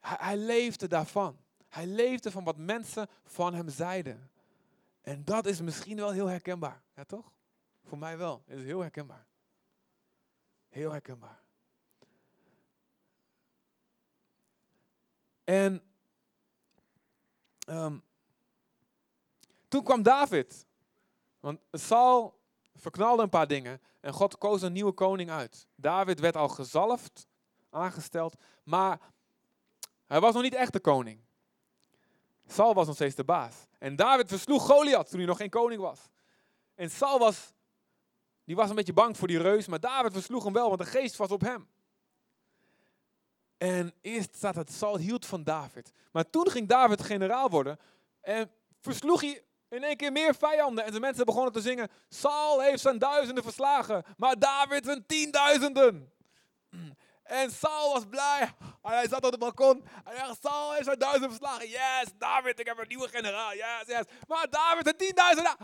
[0.00, 1.38] Hij, hij leefde daarvan.
[1.68, 4.30] Hij leefde van wat mensen van hem zeiden.
[5.00, 6.82] En dat is misschien wel heel herkenbaar.
[6.94, 7.32] Ja, toch?
[7.84, 8.42] Voor mij wel.
[8.46, 9.26] Het is heel herkenbaar.
[10.68, 11.40] Heel herkenbaar.
[15.44, 15.91] En
[17.68, 18.02] um,
[19.68, 20.66] toen kwam David.
[21.40, 22.40] Want Saul
[22.74, 25.66] verknalde een paar dingen en God koos een nieuwe koning uit.
[25.74, 27.26] David werd al gezalfd,
[27.70, 29.00] aangesteld, maar
[30.06, 31.20] hij was nog niet echt de koning.
[32.46, 33.54] Saul was nog steeds de baas.
[33.78, 36.00] En David versloeg Goliath toen hij nog geen koning was.
[36.74, 37.52] En Saul was,
[38.44, 40.86] die was een beetje bang voor die reus, maar David versloeg hem wel, want de
[40.86, 41.68] geest was op hem.
[43.62, 45.92] En eerst staat het, Saul hield van David.
[46.12, 47.78] Maar toen ging David generaal worden
[48.20, 50.84] en versloeg hij in één keer meer vijanden.
[50.84, 56.12] En de mensen begonnen te zingen, Saul heeft zijn duizenden verslagen, maar David zijn tienduizenden.
[57.22, 58.40] En Saul was blij.
[58.82, 59.84] En hij zat op het balkon.
[59.84, 61.68] En hij dacht, Saul heeft zijn duizenden verslagen.
[61.68, 63.54] Yes, David, ik heb een nieuwe generaal.
[63.54, 64.04] Yes, yes.
[64.28, 65.56] Maar David zijn tienduizenden.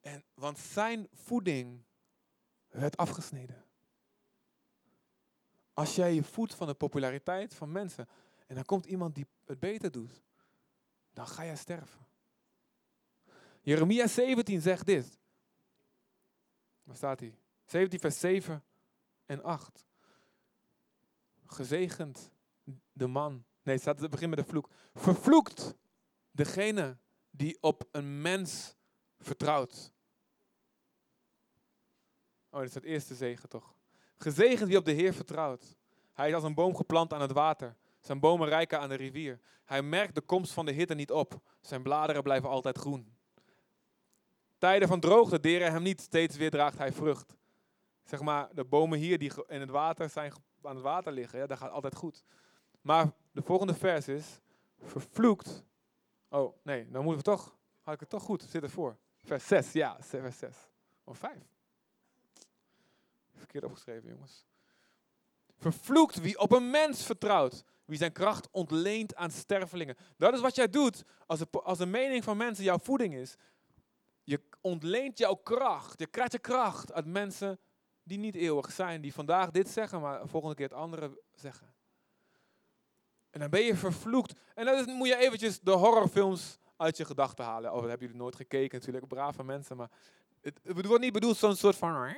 [0.00, 1.88] En, want zijn voeding
[2.70, 3.64] werd afgesneden.
[5.72, 8.08] Als jij je voedt van de populariteit van mensen
[8.46, 10.22] en dan komt iemand die het beter doet,
[11.12, 12.06] dan ga jij sterven.
[13.60, 15.18] Jeremia 17 zegt dit.
[16.82, 17.38] Waar staat hij?
[17.64, 18.64] 17 vers 7
[19.26, 19.86] en 8.
[21.46, 22.30] Gezegend
[22.92, 23.44] de man.
[23.62, 24.70] Nee, het, staat, het begint met de vloek.
[24.94, 25.74] Vervloekt
[26.30, 26.98] degene
[27.30, 28.76] die op een mens
[29.18, 29.92] vertrouwt.
[32.50, 33.74] Oh, dit is het eerste zegen toch?
[34.18, 35.76] Gezegend wie op de Heer vertrouwt.
[36.12, 37.76] Hij is als een boom geplant aan het water.
[38.00, 39.40] Zijn bomen rijken aan de rivier.
[39.64, 41.40] Hij merkt de komst van de hitte niet op.
[41.60, 43.14] Zijn bladeren blijven altijd groen.
[44.58, 46.00] Tijden van droogte deren hem niet.
[46.00, 47.36] Steeds weer draagt hij vrucht.
[48.04, 50.32] Zeg maar, de bomen hier die in het water zijn,
[50.62, 52.24] aan het water liggen, ja, dat gaat altijd goed.
[52.80, 54.40] Maar de volgende vers is,
[54.78, 55.64] vervloekt.
[56.28, 58.96] Oh, nee, dan moeten we toch, had ik het toch goed, zit ervoor.
[59.24, 60.56] Vers 6, ja, vers 6.
[61.04, 61.32] Of 5.
[63.50, 64.46] Verkeerd opgeschreven, jongens.
[65.58, 67.64] Vervloekt wie op een mens vertrouwt.
[67.84, 69.96] Wie zijn kracht ontleent aan stervelingen.
[70.16, 73.36] Dat is wat jij doet als de, als de mening van mensen jouw voeding is.
[74.22, 75.98] Je ontleent jouw kracht.
[75.98, 77.58] Je krijgt je kracht uit mensen
[78.02, 79.00] die niet eeuwig zijn.
[79.00, 81.74] Die vandaag dit zeggen, maar volgende keer het andere zeggen.
[83.30, 84.40] En dan ben je vervloekt.
[84.54, 87.70] En dan moet je eventjes de horrorfilms uit je gedachten halen.
[87.70, 89.08] Oh, dat hebben jullie nooit gekeken natuurlijk.
[89.08, 89.76] Brave mensen.
[89.76, 89.90] Maar
[90.40, 92.16] het, het wordt niet bedoeld zo'n soort van...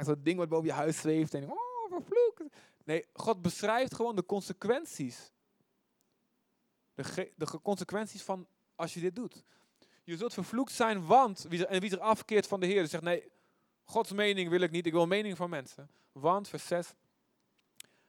[0.00, 1.34] Zo'n ding wat boven je huis zweeft.
[1.34, 2.42] En oh, vervloekt.
[2.84, 5.32] Nee, God beschrijft gewoon de consequenties.
[6.94, 9.44] De, de consequenties van als je dit doet.
[10.04, 13.30] Je zult vervloekt zijn, want wie, en wie zich afkeert van de Heer, zegt nee,
[13.84, 15.90] Gods mening wil ik niet, ik wil mening van mensen.
[16.12, 16.94] Want, vers 6,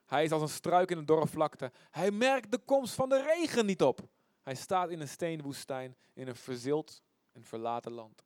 [0.05, 1.71] hij is als een struik in een dorre vlakte.
[1.89, 3.99] Hij merkt de komst van de regen niet op.
[4.41, 8.23] Hij staat in een steenwoestijn, in een verzild en verlaten land.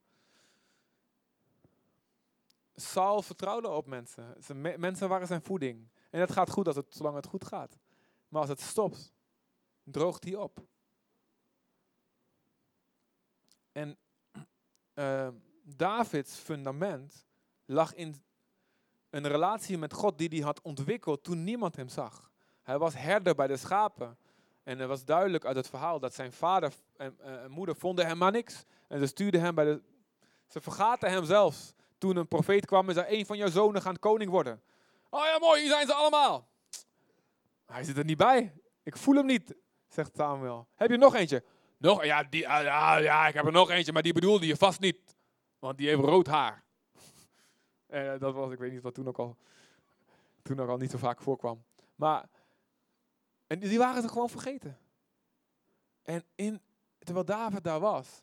[2.82, 4.38] Saul vertrouwde op mensen.
[4.78, 5.90] Mensen waren zijn voeding.
[6.10, 7.78] En het gaat goed als het, zolang het goed gaat.
[8.28, 9.14] Maar als het stopt,
[9.84, 10.66] droogt hij op.
[13.72, 13.98] En
[14.94, 15.28] uh,
[15.76, 17.26] Davids fundament
[17.66, 18.16] lag in
[19.10, 22.32] een relatie met God die hij had ontwikkeld toen niemand hem zag.
[22.62, 24.18] Hij was herder bij de schapen.
[24.64, 28.18] En het was duidelijk uit het verhaal dat zijn vader en, uh, moeder vonden hem
[28.18, 28.64] maar niks.
[28.88, 29.82] En ze stuurden hem bij de...
[30.48, 31.74] Ze vergaten hem zelfs.
[31.98, 34.62] Toen een profeet kwam en zei, een van jouw zonen gaat koning worden.
[35.10, 36.48] Oh ja, mooi, hier zijn ze allemaal.
[37.66, 38.54] Hij zit er niet bij.
[38.84, 39.56] Ik voel hem niet,
[39.88, 40.68] zegt Samuel.
[40.76, 41.44] Heb je nog eentje?
[41.78, 44.58] Nog, ja, die, ah, ja, ja, ik heb er nog eentje, maar die bedoelde je
[44.58, 45.16] vast niet.
[45.60, 46.64] Want die heeft rood haar.
[47.88, 49.38] En dat was, ik weet niet wat toen ook al,
[50.42, 51.64] toen ook al niet zo vaak voorkwam.
[51.96, 52.30] Maar,
[53.48, 54.78] en die waren ze gewoon vergeten.
[56.04, 56.62] En in,
[57.00, 58.22] terwijl David daar was,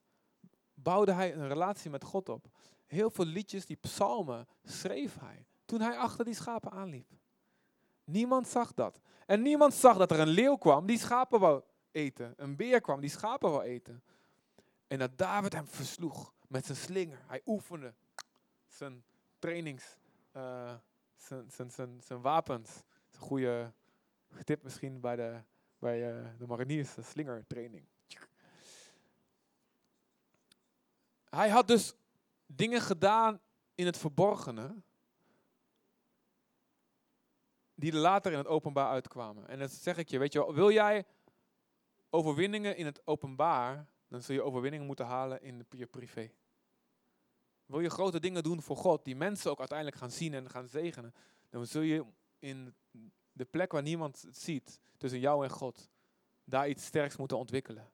[0.75, 2.47] bouwde hij een relatie met God op.
[2.95, 7.11] Heel veel liedjes, die psalmen, schreef hij toen hij achter die schapen aanliep.
[8.05, 9.01] Niemand zag dat.
[9.27, 12.35] En niemand zag dat er een leeuw kwam die schapen wou eten.
[12.37, 14.03] Een beer kwam die schapen wou eten.
[14.87, 17.19] En dat David hem versloeg met zijn slinger.
[17.27, 17.95] Hij oefende
[18.69, 19.05] zijn
[19.39, 19.97] trainings,
[20.37, 20.75] uh,
[21.17, 22.71] zijn, zijn, zijn, zijn wapens.
[23.19, 23.73] Goede
[24.45, 25.43] tip misschien bij de,
[25.79, 27.87] bij uh, de mariniers, de slingertraining.
[31.31, 31.95] Hij had dus
[32.57, 33.41] dingen gedaan
[33.75, 34.83] in het verborgene,
[37.75, 39.49] die er later in het openbaar uitkwamen.
[39.49, 41.05] En dat zeg ik je, weet je wel, wil jij
[42.11, 46.31] overwinningen in het openbaar, dan zul je overwinningen moeten halen in je privé.
[47.67, 50.69] Wil je grote dingen doen voor God, die mensen ook uiteindelijk gaan zien en gaan
[50.69, 51.15] zegenen,
[51.51, 52.05] dan zul je
[52.39, 52.75] in
[53.33, 55.91] de plek waar niemand het ziet, tussen jou en God,
[56.45, 57.91] daar iets sterks moeten ontwikkelen.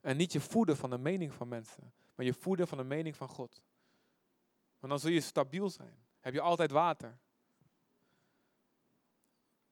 [0.00, 3.16] En niet je voeden van de mening van mensen, maar je voeden van de mening
[3.16, 3.62] van God.
[4.78, 6.06] Want dan zul je stabiel zijn.
[6.20, 7.18] Heb je altijd water.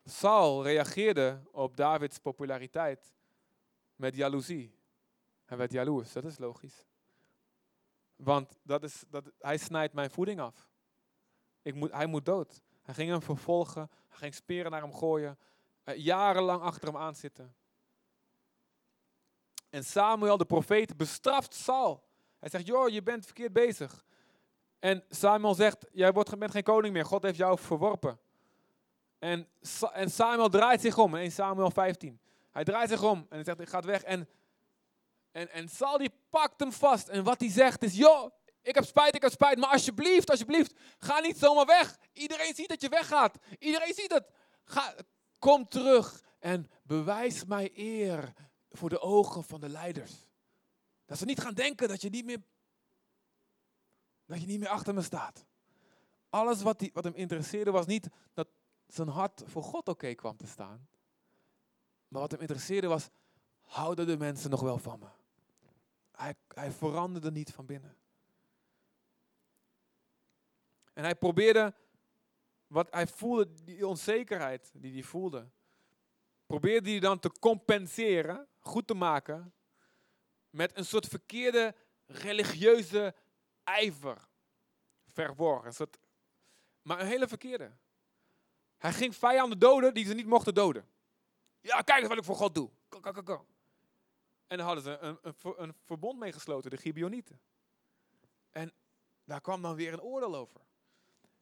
[0.05, 3.15] Saul reageerde op Davids populariteit
[3.97, 4.79] met jaloezie.
[5.45, 6.87] Hij werd jaloers, dat is logisch.
[8.17, 10.71] Want dat is, dat, hij snijdt mijn voeding af.
[11.63, 12.63] Ik moet, hij moet dood.
[12.83, 15.39] Hij ging hem vervolgen, hij ging speren naar hem gooien,
[15.85, 17.57] uh, jarenlang achter hem aanzitten.
[19.71, 22.06] En Samuel, de profeet, bestraft Saul.
[22.39, 24.05] Hij zegt, joh, je bent verkeerd bezig.
[24.79, 28.19] En Samuel zegt, jij wordt, bent geen koning meer, God heeft jou verworpen.
[29.19, 29.49] En,
[29.93, 32.21] en Samuel draait zich om, 1 Samuel 15.
[32.51, 34.03] Hij draait zich om en hij zegt, ik ga weg.
[34.03, 34.29] En,
[35.33, 37.09] en, en Saul die pakt hem vast.
[37.09, 38.31] En wat hij zegt is, joh,
[38.63, 41.99] ik heb spijt, ik heb spijt, maar alsjeblieft, alsjeblieft, ga niet zomaar weg.
[42.13, 43.39] Iedereen ziet dat je weggaat.
[43.59, 44.31] Iedereen ziet het.
[44.65, 44.95] Ga,
[45.39, 48.33] kom terug en bewijs mij eer
[48.71, 50.26] voor de ogen van de leiders.
[51.07, 52.43] Dat ze niet gaan denken dat je niet meer,
[54.25, 55.45] dat je niet meer achter me staat.
[56.29, 58.49] Alles wat, die, wat hem interesseerde was niet dat
[58.87, 60.89] zijn hart voor God oké kwam te staan.
[62.09, 63.09] Maar wat hem interesseerde was,
[63.63, 65.09] houden de mensen nog wel van me?
[66.13, 67.97] Hij, hij veranderde niet van binnen.
[70.93, 71.75] En hij probeerde,
[72.67, 75.49] wat hij voelde, die onzekerheid die hij voelde,
[76.47, 79.53] probeerde hij dan te compenseren, goed te maken,
[80.57, 81.75] met een soort verkeerde
[82.07, 83.15] religieuze
[83.65, 84.29] ijver.
[85.69, 85.99] Soort,
[86.83, 87.77] maar een hele verkeerde.
[88.77, 90.89] Hij ging vijanden doden die ze niet mochten doden.
[91.61, 92.71] Ja, kijk eens wat ik voor God doe.
[94.47, 97.41] En dan hadden ze een, een, een verbond mee gesloten, de Gibeonieten.
[98.51, 98.73] En
[99.25, 100.61] daar kwam dan weer een oordeel over.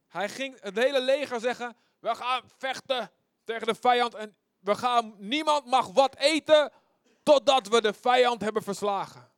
[0.06, 3.10] Hij ging het hele leger zeggen, we gaan vechten
[3.44, 6.72] tegen de vijand en we gaan, niemand mag wat eten
[7.24, 9.30] totdat we de vijand hebben verslagen.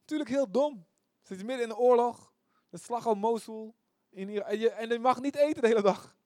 [0.00, 0.86] Natuurlijk heel dom.
[1.22, 2.32] Zit midden in een oorlog,
[2.68, 3.74] de slag om Mosul,
[4.10, 6.16] in en, je, en mag niet eten de hele dag.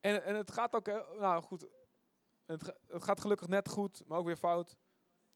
[0.00, 0.86] En, en het gaat ook,
[1.18, 1.66] nou goed,
[2.46, 4.76] het, het gaat gelukkig net goed, maar ook weer fout.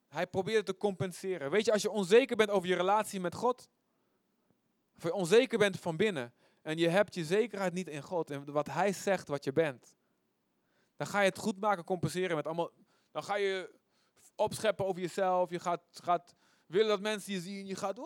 [0.09, 1.51] Hij probeert te compenseren.
[1.51, 3.69] Weet je, als je onzeker bent over je relatie met God,
[4.97, 8.53] of je onzeker bent van binnen en je hebt je zekerheid niet in God en
[8.53, 9.95] wat Hij zegt wat je bent,
[10.97, 12.71] dan ga je het goed maken, compenseren met allemaal.
[13.19, 13.75] Dan ga je
[14.35, 15.51] opscheppen over jezelf.
[15.51, 16.35] Je gaat, gaat
[16.67, 17.67] willen dat mensen je zien.
[17.67, 17.99] Je gaat.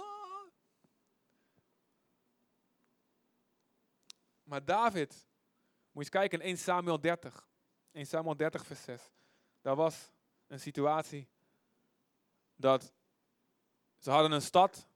[4.42, 5.26] Maar David, moet
[5.92, 7.48] je eens kijken in 1 Samuel 30.
[7.90, 9.10] 1 Samuel 30, vers 6.
[9.60, 10.10] Daar was
[10.46, 11.28] een situatie
[12.56, 12.92] dat
[13.98, 14.86] ze hadden een stad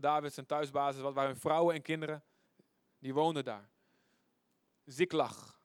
[0.00, 2.24] David zijn thuisbasis was, waren vrouwen en kinderen,
[2.98, 3.68] die woonden daar.
[4.84, 5.55] Ziklag.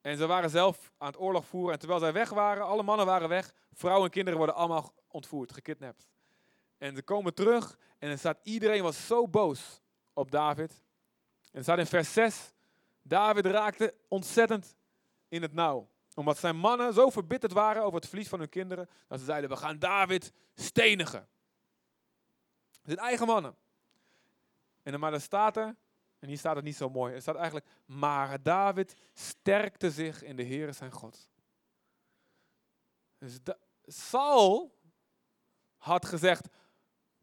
[0.00, 1.72] En ze waren zelf aan het oorlog voeren.
[1.72, 5.52] En terwijl zij weg waren, alle mannen waren weg, vrouwen en kinderen worden allemaal ontvoerd,
[5.52, 6.08] gekidnapt.
[6.78, 9.80] En ze komen terug en er staat, iedereen was zo boos
[10.12, 10.82] op David.
[11.42, 12.52] En er staat in vers 6,
[13.02, 14.76] David raakte ontzettend
[15.28, 15.88] in het nauw.
[16.14, 19.50] Omdat zijn mannen zo verbitterd waren over het verlies van hun kinderen, dat ze zeiden,
[19.50, 21.28] we gaan David stenigen.
[22.82, 23.56] Zijn eigen mannen.
[24.82, 25.76] En dan maar er staat er,
[26.20, 30.36] en hier staat het niet zo mooi, er staat eigenlijk, maar David sterkte zich in
[30.36, 31.28] de Heer zijn God.
[33.18, 33.38] Dus
[33.84, 34.78] Saul
[35.76, 36.48] had gezegd,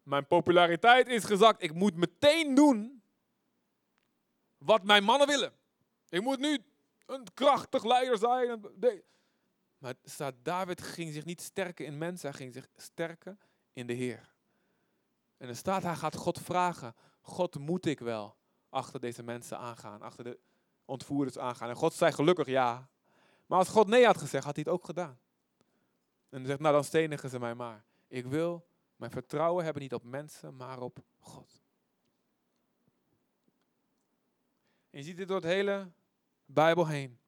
[0.04, 3.02] mijn populariteit is gezakt, ik moet meteen doen
[4.58, 5.54] wat mijn mannen willen.
[6.10, 6.60] Ik moet nu
[7.06, 8.62] een krachtig leider zijn.
[9.78, 13.40] Maar staat, David ging zich niet sterken in mensen, hij ging zich sterken
[13.74, 14.36] in de Heer.
[15.38, 16.96] En er staat, hij gaat God vragen.
[17.22, 18.38] God, moet ik wel
[18.78, 20.40] achter deze mensen aangaan, achter de
[20.86, 21.70] ontvoerders aangaan?
[21.70, 22.90] En God zei gelukkig ja.
[23.46, 25.20] Maar als God nee had gezegd, had hij het ook gedaan.
[26.30, 27.86] En hij zegt, nou dan stenigen ze mij maar.
[28.08, 31.62] Ik wil mijn vertrouwen hebben niet op mensen, maar op God.
[34.90, 35.92] En je ziet dit door het hele
[36.46, 37.20] Bijbel heen.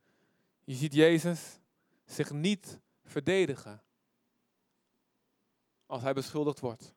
[0.64, 1.60] Je ziet Jezus
[2.06, 3.84] zich niet verdedigen
[5.86, 6.94] als hij beschuldigd wordt.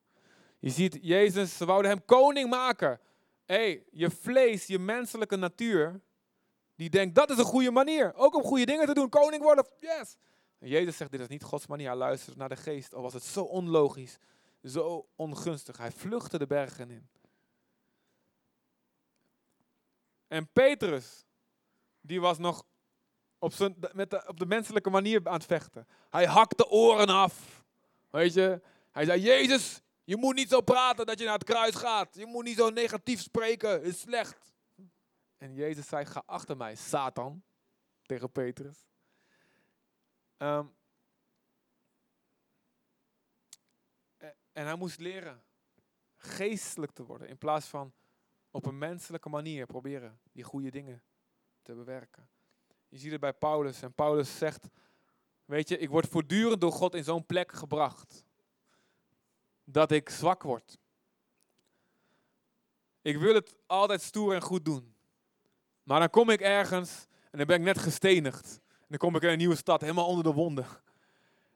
[0.59, 3.01] Je ziet Jezus, ze wouden hem koning maken.
[3.45, 6.01] Hey, je vlees, je menselijke natuur,
[6.75, 8.15] Die denkt, dat is een goede manier.
[8.15, 9.09] Ook om goede dingen te doen.
[9.09, 10.17] Koning worden, yes.
[10.59, 11.87] En Jezus zegt, dit is niet Gods manier.
[11.87, 12.95] Hij luistert naar de geest.
[12.95, 14.19] Al was het zo onlogisch,
[14.65, 15.77] zo ongunstig.
[15.77, 17.09] Hij vluchtte de bergen in.
[20.29, 21.25] En Petrus,
[22.01, 22.65] die was nog
[23.39, 25.87] op, zijn, met de, op de menselijke manier aan het vechten.
[26.11, 27.65] Hij hakte oren af.
[28.11, 28.61] Weet je?
[28.91, 32.15] Hij zei, Jezus, je moet niet zo praten dat je naar het kruis gaat.
[32.15, 34.53] Je moet niet zo negatief spreken, is slecht.
[35.37, 37.43] En Jezus zei, ga achter mij, Satan,
[38.03, 38.87] tegen Petrus.
[40.37, 40.67] Ehm,
[44.53, 45.43] en hij moest leren
[46.17, 47.93] geestelijk te worden in plaats van
[48.51, 51.03] op een menselijke manier proberen die goede dingen
[51.63, 52.29] te bewerken.
[52.89, 54.69] Je ziet het bij Paulus en Paulus zegt,
[55.45, 58.25] weet je, ik word voortdurend door God in zo'n plek gebracht
[59.65, 60.79] dat ik zwak word.
[63.03, 64.95] Ik wil het altijd stoer en goed doen.
[65.83, 68.61] Maar dan kom ik ergens en dan ben ik net gestenigd.
[68.67, 70.67] En dan kom ik in een nieuwe stad, helemaal onder de wonden.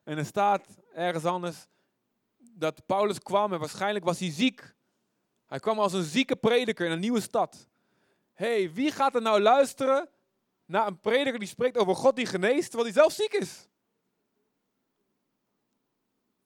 [0.05, 1.67] En er staat ergens anders
[2.39, 4.75] dat Paulus kwam en waarschijnlijk was hij ziek.
[5.47, 7.69] Hij kwam als een zieke prediker in een nieuwe stad.
[8.33, 10.09] hey, wie gaat er nou luisteren
[10.65, 13.69] naar een prediker die spreekt over God die geneest, terwijl hij zelf ziek is?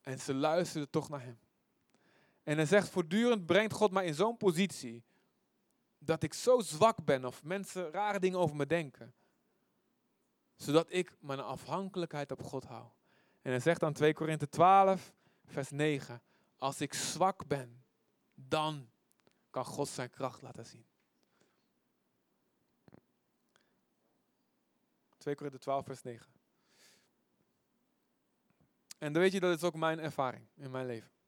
[0.01, 1.39] En ze luisterden toch naar hem.
[2.51, 5.05] En hij zegt voortdurend brengt God mij in zo'n positie
[5.99, 9.15] dat ik zo zwak ben of mensen rare dingen over me denken.
[10.57, 12.89] Zodat ik mijn afhankelijkheid op God hou.
[13.43, 16.23] En hij zegt dan 2 Korinthe 12, vers 9.
[16.57, 17.85] Als ik zwak ben,
[18.35, 18.91] dan
[19.51, 20.87] kan God zijn kracht laten zien.
[25.19, 26.33] 2 Korinthe 12, vers 9.
[28.99, 31.20] En dan weet je, dat is ook mijn ervaring in mijn leven.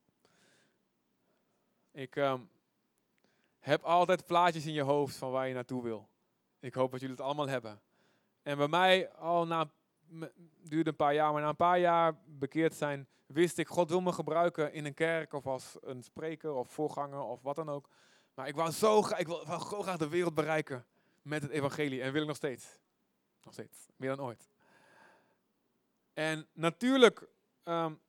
[1.93, 2.51] Ik um,
[3.59, 6.09] heb altijd plaatjes in je hoofd van waar je naartoe wil.
[6.61, 7.81] Ik hoop dat jullie het allemaal hebben.
[8.43, 9.71] En bij mij, al na,
[10.63, 14.01] duurde een paar jaar, maar na een paar jaar bekeerd zijn, wist ik, God wil
[14.01, 17.89] me gebruiken in een kerk of als een spreker of voorganger of wat dan ook.
[18.35, 20.87] Maar ik wou zo, ik wil, zo graag de wereld bereiken
[21.23, 22.79] met het evangelie en wil ik nog steeds.
[23.43, 24.49] Nog steeds, meer dan ooit.
[26.13, 27.29] En natuurlijk,
[27.65, 28.01] um,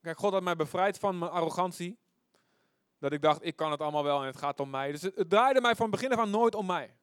[0.00, 1.98] kijk, God had mij bevrijd van mijn arrogantie.
[3.00, 4.90] Dat ik dacht, ik kan het allemaal wel en het gaat om mij.
[4.92, 6.94] Dus het, draaide mij van begin af aan nooit om mij.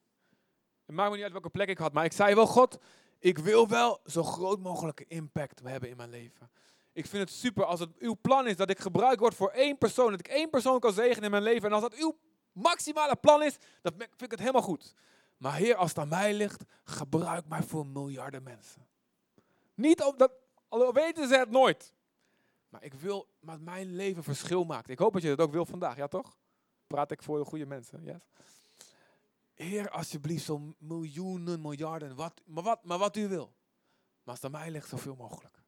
[0.86, 2.78] Het maakt me niet uit welke plek ik had, maar ik zei wel, God,
[3.18, 6.50] ik wil wel zo groot mogelijke impact hebben in mijn leven.
[6.92, 9.78] Ik vind het super als het uw plan is dat ik gebruikt word voor één
[9.78, 10.10] persoon.
[10.10, 11.68] Dat ik één persoon kan zegenen in mijn leven.
[11.68, 12.18] En als dat uw
[12.52, 14.94] maximale plan is, dan vind ik het helemaal goed.
[15.36, 18.86] Maar Heer, als het aan mij ligt, gebruik mij voor miljarden mensen.
[19.74, 20.32] Niet omdat,
[20.68, 21.92] al weten ze het nooit.
[22.68, 24.88] Maar ik wil dat mijn leven verschil maakt.
[24.88, 26.36] Ik hoop dat je dat ook wil vandaag, ja toch?
[26.86, 28.20] Praat ik voor de goede mensen?
[29.54, 33.54] Heer, alsjeblieft, zo'n miljoenen, miljarden, wat, maar, wat, maar wat u wil.
[34.22, 35.62] Maar aan mij ligt, zoveel mogelijk.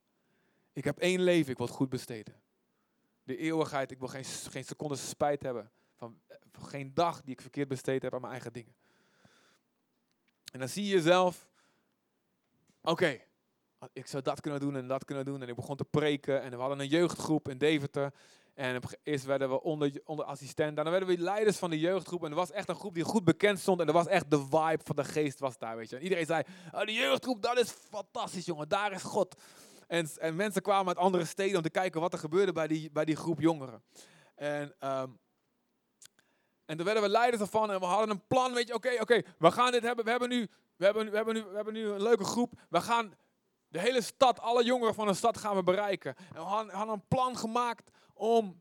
[0.72, 2.42] Ik heb één leven, ik wil het goed besteden.
[3.22, 6.20] De eeuwigheid, ik wil geen, geen seconde spijt hebben van,
[6.52, 8.74] van geen dag die ik verkeerd besteed heb aan mijn eigen dingen.
[10.52, 11.48] En dan zie je jezelf,
[12.80, 13.20] oké,
[13.92, 15.42] ik zou dat kunnen doen en dat kunnen doen.
[15.42, 18.12] En ik begon te preken en we hadden een jeugdgroep in Deventer.
[18.54, 20.76] En eerst werden we onder, onder assistent.
[20.76, 22.24] Daarna werden we leiders van de jeugdgroep.
[22.24, 23.80] En er was echt een groep die goed bekend stond.
[23.80, 25.96] En er was echt de vibe van de geest was daar, weet je.
[25.96, 28.68] En iedereen zei, oh, de jeugdgroep, dat is fantastisch, jongen.
[28.68, 29.42] Daar is God.
[29.86, 32.90] En, en mensen kwamen uit andere steden om te kijken wat er gebeurde bij die,
[32.90, 33.82] bij die groep jongeren.
[34.34, 35.18] En, um,
[36.64, 38.74] en toen werden we leiders ervan en we hadden een plan, weet je.
[38.74, 40.04] Oké, oké, we gaan dit hebben.
[40.04, 42.52] We hebben, nu, we, hebben, we, hebben nu, we hebben nu een leuke groep.
[42.68, 43.14] We gaan
[43.70, 46.16] de hele stad, alle jongeren van de stad gaan we bereiken.
[46.16, 48.60] En we hadden, een plan gemaakt om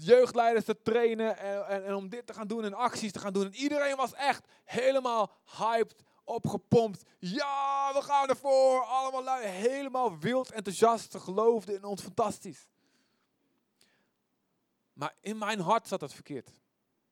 [0.00, 3.32] jeugdleiders te trainen en, en, en, om dit te gaan doen en acties te gaan
[3.32, 3.44] doen.
[3.44, 7.02] En iedereen was echt helemaal hyped, opgepompt.
[7.18, 8.84] Ja, we gaan ervoor.
[8.84, 11.16] Allemaal lui, helemaal wild enthousiast.
[11.16, 12.68] Geloofden in ons fantastisch.
[14.92, 16.50] Maar in mijn hart zat het verkeerd.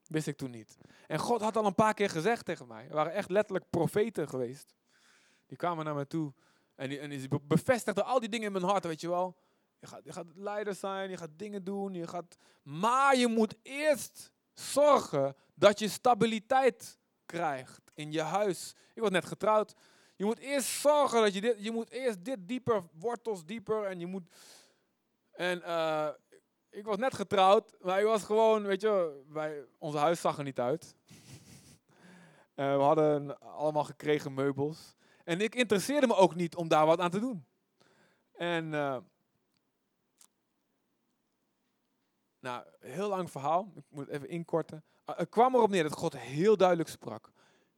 [0.07, 0.77] Wist ik toen niet.
[1.07, 2.87] En God had al een paar keer gezegd tegen mij.
[2.87, 4.73] Er waren echt letterlijk profeten geweest.
[5.45, 6.33] Die kwamen naar me toe
[6.81, 9.37] en die, en die bevestigde al die dingen in mijn hart, weet je wel.
[9.79, 12.37] Je gaat, je gaat leider zijn, je gaat dingen doen, je gaat...
[12.63, 18.75] Maar je moet eerst zorgen dat je stabiliteit krijgt in je huis.
[18.93, 19.73] Ik was net getrouwd.
[20.15, 21.63] Je moet eerst zorgen dat je dit...
[21.63, 23.83] Je moet eerst dit dieper, wortels dieper.
[23.83, 24.23] En je moet...
[25.31, 26.09] En uh,
[26.69, 30.43] ik was net getrouwd, maar ik was gewoon, weet je, wij, onze huis zag er
[30.43, 30.95] niet uit.
[32.55, 34.95] uh, we hadden allemaal gekregen meubels.
[35.23, 37.45] En ik interesseerde me ook niet om daar wat aan te doen.
[38.31, 38.97] En, uh,
[42.39, 43.71] nou, heel lang verhaal.
[43.75, 44.83] Ik moet even inkorten.
[45.05, 47.31] Uh, het kwam erop neer dat God heel duidelijk sprak.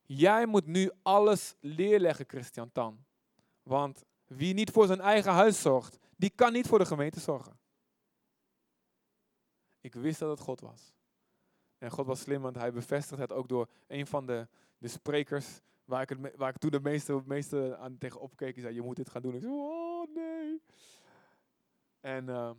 [0.06, 3.06] Jij moet nu alles leerleggen, Christian Tan.
[3.64, 7.60] Want wie niet voor zijn eigen huis zorgt, die kan niet voor de gemeente zorgen.
[9.82, 10.94] Ik wist dat het God was.
[11.78, 15.62] En God was slim, want hij bevestigt het ook door een van de, de sprekers
[15.86, 18.60] waar ik, waar ik toen de meeste, meeste aan tegen opkeek.
[18.60, 19.36] Zei, je moet dit gaan doen.
[19.36, 20.62] Ik zei, oh nee.
[22.00, 22.52] En uh,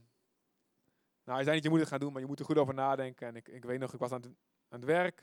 [1.25, 2.75] nou, hij zei niet, je moet het gaan doen, maar je moet er goed over
[2.75, 3.27] nadenken.
[3.27, 4.31] En ik, ik weet nog, ik was aan het,
[4.69, 5.21] aan het werk.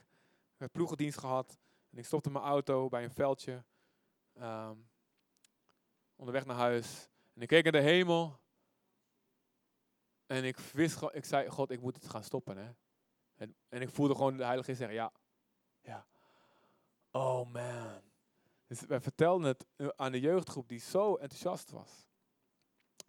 [0.53, 1.59] Ik had ploegendienst gehad.
[1.89, 3.63] En ik stopte mijn auto bij een veldje.
[4.41, 4.89] Um,
[6.15, 7.09] onderweg naar huis.
[7.33, 8.39] En ik keek naar de hemel.
[10.25, 12.57] En ik wist, ik zei, God, ik moet het gaan stoppen.
[12.57, 12.71] Hè?
[13.35, 15.11] En, en ik voelde gewoon de Heilige Geest zeggen, ja,
[15.81, 16.05] ja.
[17.11, 18.01] Oh man.
[18.67, 22.07] Dus wij vertelden het aan de jeugdgroep die zo enthousiast was.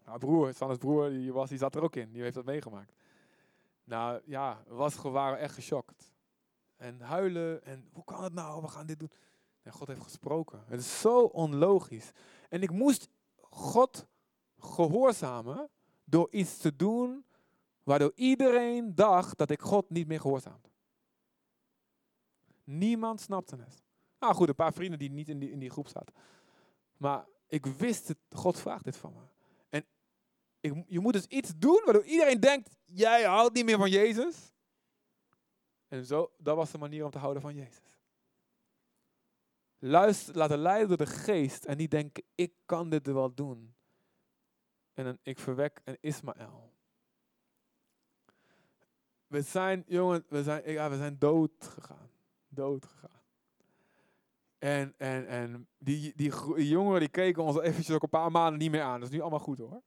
[0.05, 2.13] Nou, broer, Sanne's broer, die, was, die zat er ook in.
[2.13, 2.93] Die heeft dat meegemaakt.
[3.85, 6.13] Nou ja, was, we waren echt geschokt.
[6.77, 7.65] En huilen.
[7.65, 8.63] En hoe kan het nou?
[8.63, 9.11] We gaan dit doen.
[9.63, 10.63] En God heeft gesproken.
[10.67, 12.11] Het is zo onlogisch.
[12.49, 14.07] En ik moest God
[14.59, 15.71] gehoorzamen
[16.05, 17.25] door iets te doen
[17.83, 20.69] waardoor iedereen dacht dat ik God niet meer gehoorzaamde.
[22.65, 23.83] Niemand snapte het.
[24.23, 26.15] Nou goed, een paar vrienden die niet in die, in die groep zaten.
[26.97, 29.21] Maar ik wist het, God vraagt dit van me.
[29.69, 29.85] En
[30.61, 34.53] ik, je moet dus iets doen waardoor iedereen denkt, jij houdt niet meer van Jezus.
[35.89, 37.99] En zo, dat was de manier om te houden van Jezus.
[39.79, 43.75] Luister, laten leiden door de geest en niet denken, ik kan dit wel doen.
[44.93, 46.73] En dan, ik verwek een Ismaël.
[49.27, 52.11] We zijn, jongen, we zijn, ja, we zijn dood gegaan.
[52.49, 53.22] Dood gegaan.
[54.63, 56.33] En, en, en die, die,
[56.69, 59.01] jongeren die keken ons eventjes ook een paar maanden niet meer aan.
[59.01, 59.83] Dat is nu allemaal goed hoor.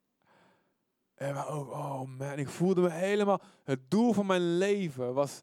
[1.13, 3.41] En maar ook, oh man, ik voelde me helemaal.
[3.63, 5.41] Het doel van mijn leven was.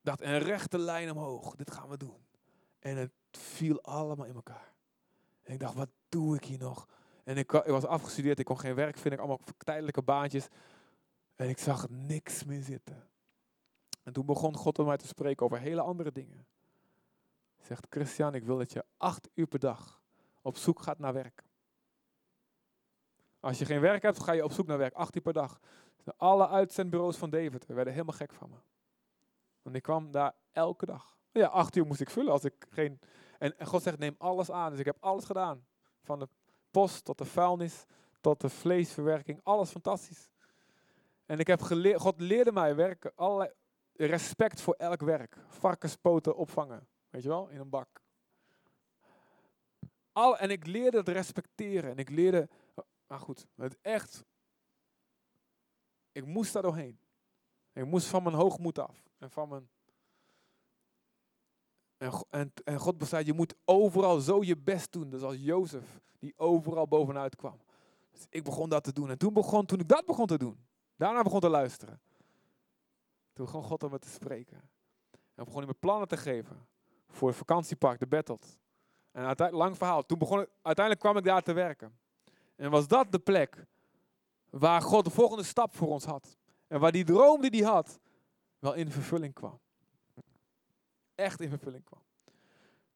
[0.00, 1.54] dacht een rechte lijn omhoog.
[1.54, 2.26] Dit gaan we doen.
[2.78, 4.74] En het viel allemaal in elkaar.
[5.42, 6.88] En ik dacht, wat doe ik hier nog?
[7.24, 10.48] En ik, ik was afgestudeerd, ik kon geen werk vinden, allemaal tijdelijke baantjes.
[11.36, 13.08] En ik zag niks meer zitten.
[14.02, 16.46] En toen begon God met mij te spreken over hele andere dingen.
[17.66, 20.02] Zegt, Christian, ik wil dat je acht uur per dag
[20.42, 21.44] op zoek gaat naar werk.
[23.40, 24.94] Als je geen werk hebt, ga je op zoek naar werk.
[24.94, 25.60] Acht uur per dag.
[26.16, 28.56] Alle uitzendbureaus van David werden helemaal gek van me.
[29.62, 31.16] Want ik kwam daar elke dag.
[31.32, 33.00] Ja, acht uur moest ik vullen als ik geen...
[33.38, 34.70] En, en God zegt, neem alles aan.
[34.70, 35.66] Dus ik heb alles gedaan.
[36.02, 36.28] Van de
[36.70, 37.84] post tot de vuilnis,
[38.20, 39.40] tot de vleesverwerking.
[39.42, 40.30] Alles fantastisch.
[41.24, 43.50] En ik heb geleerd, God leerde mij werken, allerlei
[43.92, 45.36] respect voor elk werk.
[45.48, 48.02] Varkenspoten opvangen, weet je wel, in een bak.
[50.12, 51.90] Al, en ik leerde het respecteren.
[51.90, 52.48] En ik leerde,
[53.06, 54.24] maar goed, het echt,
[56.12, 56.98] ik moest daar doorheen.
[57.72, 59.08] Ik moest van mijn hoogmoed af.
[59.18, 59.68] En van mijn,
[61.96, 65.10] en, en, en God besluit, je moet overal zo je best doen.
[65.10, 67.60] Dus als Jozef, die overal bovenuit kwam.
[68.10, 69.10] Dus ik begon dat te doen.
[69.10, 72.00] En toen, begon, toen ik dat begon te doen, daarna begon te luisteren.
[73.32, 74.70] Toen begon God om me te spreken.
[75.34, 76.66] En begon hij me plannen te geven
[77.16, 78.58] voor het vakantiepark, de Battled.
[79.12, 80.06] En uiteindelijk, lang verhaal.
[80.06, 81.98] Toen begon uiteindelijk kwam ik daar te werken.
[82.56, 83.66] En was dat de plek
[84.50, 86.36] waar God de volgende stap voor ons had.
[86.66, 87.98] En waar die droom die hij had,
[88.58, 89.58] wel in vervulling kwam.
[91.14, 92.02] Echt in vervulling kwam.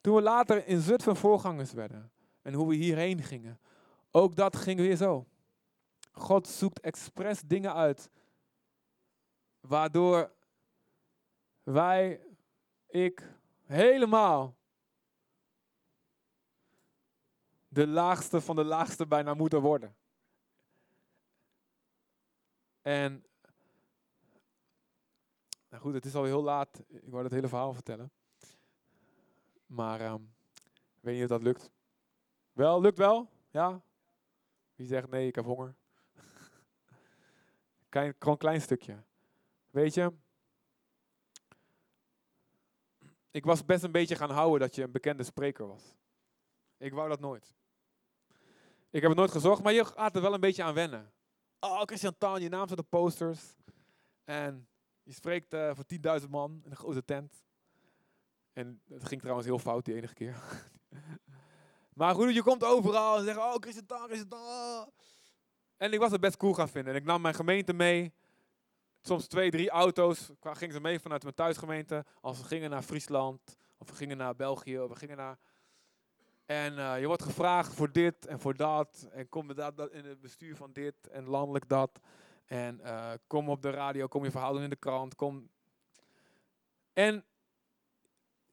[0.01, 2.11] Toen we later in Zutphen voorgangers werden.
[2.43, 3.61] En hoe we hierheen gingen.
[4.11, 5.27] Ook dat ging weer zo.
[6.12, 8.11] God zoekt expres dingen uit.
[9.61, 10.33] Waardoor
[11.62, 12.21] wij,
[12.87, 13.39] ik,
[13.71, 14.57] helemaal
[17.68, 19.97] de laagste van de laagste bijna moeten worden.
[22.83, 23.25] En,
[25.68, 26.83] nou goed, het is al heel laat.
[26.89, 28.12] Ik wou het hele verhaal vertellen.
[29.66, 30.21] Maar ik
[31.01, 31.71] weet niet of dat lukt.
[32.53, 33.31] Wel, lukt wel?
[33.51, 33.83] Ja?
[34.75, 35.75] Wie zegt nee, ik heb honger?
[37.89, 39.03] Klein, gewoon een klein stukje.
[39.71, 40.12] Weet je,
[43.31, 45.95] ik was best een beetje gaan houden dat je een bekende spreker was.
[46.78, 47.55] Ik wou dat nooit.
[48.91, 51.12] Ik heb het nooit gezocht, maar je gaat er wel een beetje aan wennen.
[51.61, 53.57] Oh, Christian Tan, je naam staat op posters.
[54.24, 54.68] En
[55.03, 57.45] je spreekt uh, voor 10.000 man in een grote tent.
[58.53, 60.43] En het ging trouwens heel fout die enige keer.
[62.01, 64.91] maar goed, je komt overal en zegt, oh, Christian Tan, Christian Tan.
[65.76, 66.95] En ik was het best cool gaan vinden.
[66.95, 68.12] En ik nam mijn gemeente mee
[69.01, 72.05] soms twee, drie auto's gingen ze mee vanuit mijn thuisgemeente.
[72.21, 75.39] Als we gingen naar Friesland, of we gingen naar België, of we gingen naar...
[76.47, 79.09] En uh, je wordt gevraagd voor dit en voor dat.
[79.13, 82.01] En kom dat, dat in het bestuur van dit en landelijk dat.
[82.47, 85.15] En uh, kom op de radio, kom je verhaal doen in de krant.
[85.15, 85.51] Kom.
[86.93, 87.25] En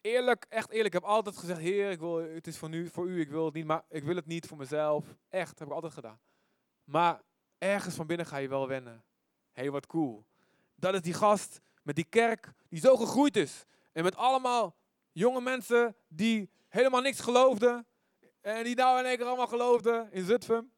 [0.02, 3.08] eerlijk, echt eerlijk, ik heb altijd gezegd, Heer, ik wil, het is voor, nu, voor
[3.08, 5.16] u, ik wil het niet, maar ik wil het niet voor mezelf.
[5.30, 6.20] Echt, heb ik altijd gedaan.
[6.84, 7.22] Maar
[7.58, 9.04] ergens van binnen ga je wel wennen.
[9.52, 10.26] Hé, hey, wat cool.
[10.80, 13.66] Dat is die gast met die kerk die zo gegroeid is.
[13.92, 14.76] En met allemaal
[15.12, 17.88] jonge mensen die helemaal niks geloofden.
[18.42, 20.72] En die nou in één keer allemaal geloofden in Zutphen.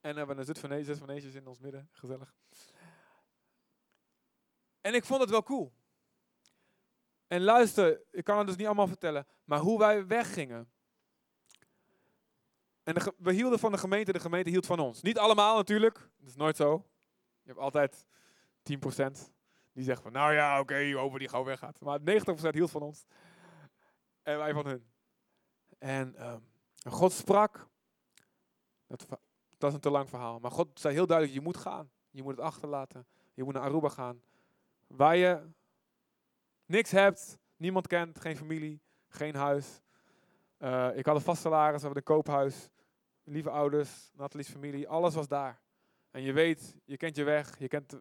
[0.00, 1.88] En hebben een Zutphenese, Zutpheneesjes in ons midden.
[1.92, 2.34] Gezellig.
[4.80, 5.72] En ik vond het wel cool.
[7.26, 9.26] En luister, ik kan het dus niet allemaal vertellen.
[9.44, 10.70] Maar hoe wij weggingen.
[12.82, 15.02] En we hielden van de gemeente, de gemeente hield van ons.
[15.02, 16.86] Niet allemaal natuurlijk, dat is nooit zo.
[17.42, 18.06] Je hebt altijd
[18.78, 19.30] 10%
[19.72, 21.80] die zegt van, nou ja, oké, hopen die gauw weggaat.
[21.80, 22.02] Maar 90%
[22.50, 23.04] hield van ons.
[24.22, 24.90] En wij van hun.
[25.78, 26.48] En um,
[26.88, 27.68] God sprak.
[28.86, 29.06] Dat,
[29.58, 30.38] dat is een te lang verhaal.
[30.38, 31.90] Maar God zei heel duidelijk, je moet gaan.
[32.10, 33.06] Je moet het achterlaten.
[33.34, 34.22] Je moet naar Aruba gaan.
[34.86, 35.48] Waar je
[36.66, 39.80] niks hebt, niemand kent, geen familie, geen huis.
[40.58, 42.68] Uh, ik had een vast salaris, we hebben een koophuis.
[43.24, 45.60] Lieve ouders, Natalie's familie, alles was daar.
[46.10, 48.00] En je weet, je kent je weg, je kent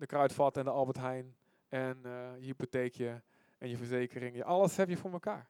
[0.00, 1.36] de, Kruidvat en de Albert Heijn.
[1.68, 3.22] En uh, je hypotheekje
[3.58, 4.36] en je verzekering.
[4.36, 5.48] Je, alles heb je voor elkaar.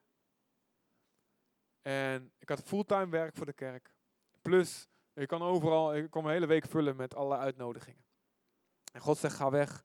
[1.82, 3.94] En ik had fulltime werk voor de kerk.
[4.42, 8.04] Plus, ik kan overal, ik kon mijn hele week vullen met alle uitnodigingen.
[8.92, 9.84] En God zegt, ga weg.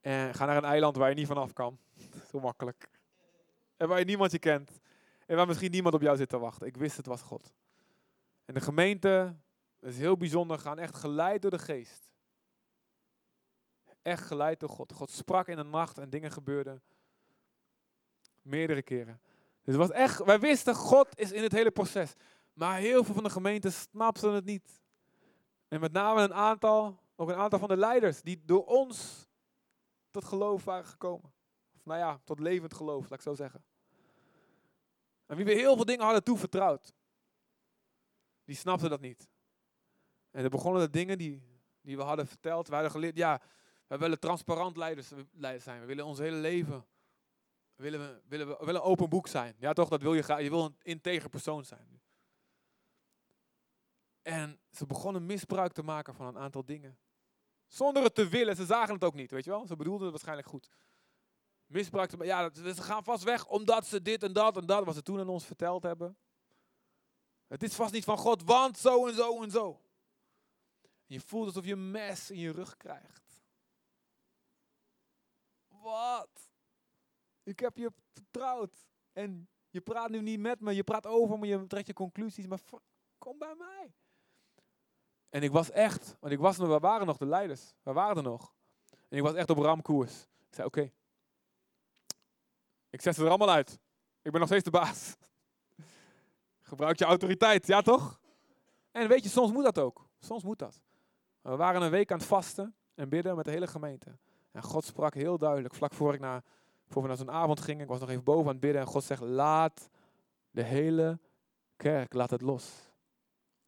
[0.00, 1.78] En ga naar een eiland waar je niet vanaf kan.
[2.30, 2.90] Zo makkelijk.
[3.76, 4.80] En waar je niemand je kent.
[5.26, 6.66] En waar misschien niemand op jou zit te wachten.
[6.66, 7.54] Ik wist het was God.
[8.44, 9.36] En de gemeente,
[9.80, 12.10] is heel bijzonder, gaan echt geleid door de geest.
[14.06, 14.92] Echt geleid door God.
[14.92, 16.82] God sprak in de nacht en dingen gebeurden.
[18.42, 19.20] Meerdere keren.
[19.62, 22.12] Dus het was echt, wij wisten, God is in het hele proces.
[22.52, 24.82] Maar heel veel van de gemeenten snapten het niet.
[25.68, 29.28] En met name een aantal, ook een aantal van de leiders, die door ons
[30.10, 31.32] tot geloof waren gekomen.
[31.74, 33.64] Of nou ja, tot levend geloof, laat ik zo zeggen.
[35.26, 36.94] En wie we heel veel dingen hadden toevertrouwd,
[38.44, 39.28] die snapten dat niet.
[40.30, 41.42] En er begonnen de dingen die,
[41.80, 42.68] die we hadden verteld.
[42.68, 43.40] We hadden geleerd, ja,
[43.86, 45.12] we willen transparant leiders,
[45.58, 45.80] zijn.
[45.80, 46.86] We willen ons hele leven,
[47.74, 49.54] willen we, willen we, willen open boek zijn.
[49.58, 50.40] Ja toch, dat wil je graag.
[50.40, 52.00] Je wil een integer persoon zijn.
[54.22, 56.98] En ze begonnen misbruik te maken van een aantal dingen.
[57.66, 59.66] Zonder het te willen, ze zagen het ook niet, weet je wel.
[59.66, 60.68] Ze bedoelden het waarschijnlijk goed.
[61.66, 64.84] Misbruik te maken, ja, ze gaan vast weg omdat ze dit en dat en dat,
[64.84, 66.18] wat ze toen aan ons verteld hebben.
[67.46, 69.80] Het is vast niet van God, want zo en zo en zo.
[71.06, 73.25] Je voelt alsof je een mes in je rug krijgt.
[75.86, 76.50] Wat?
[77.42, 78.86] Ik heb je vertrouwd.
[79.12, 82.46] En je praat nu niet met me, je praat over me, je trekt je conclusies,
[82.46, 82.60] maar
[83.18, 83.94] kom bij mij.
[85.28, 87.74] En ik was echt, want ik was we waren nog de leiders.
[87.82, 88.54] We waren er nog.
[89.08, 90.22] En ik was echt op ramkoers.
[90.22, 90.92] Ik zei, oké.
[92.90, 93.80] Ik zet ze er allemaal uit.
[94.22, 95.16] Ik ben nog steeds de baas.
[96.70, 98.20] Gebruik je autoriteit, ja toch?
[98.90, 100.08] En weet je, soms moet dat ook.
[100.18, 100.82] Soms moet dat.
[101.40, 104.18] We waren een week aan het vasten en bidden met de hele gemeente.
[104.56, 106.42] En God sprak heel duidelijk, vlak voor, ik naar,
[106.86, 107.82] voor we naar zo'n avond gingen.
[107.82, 109.88] Ik was nog even boven aan het bidden en God zegt, laat
[110.50, 111.18] de hele
[111.76, 112.92] kerk, laat het los.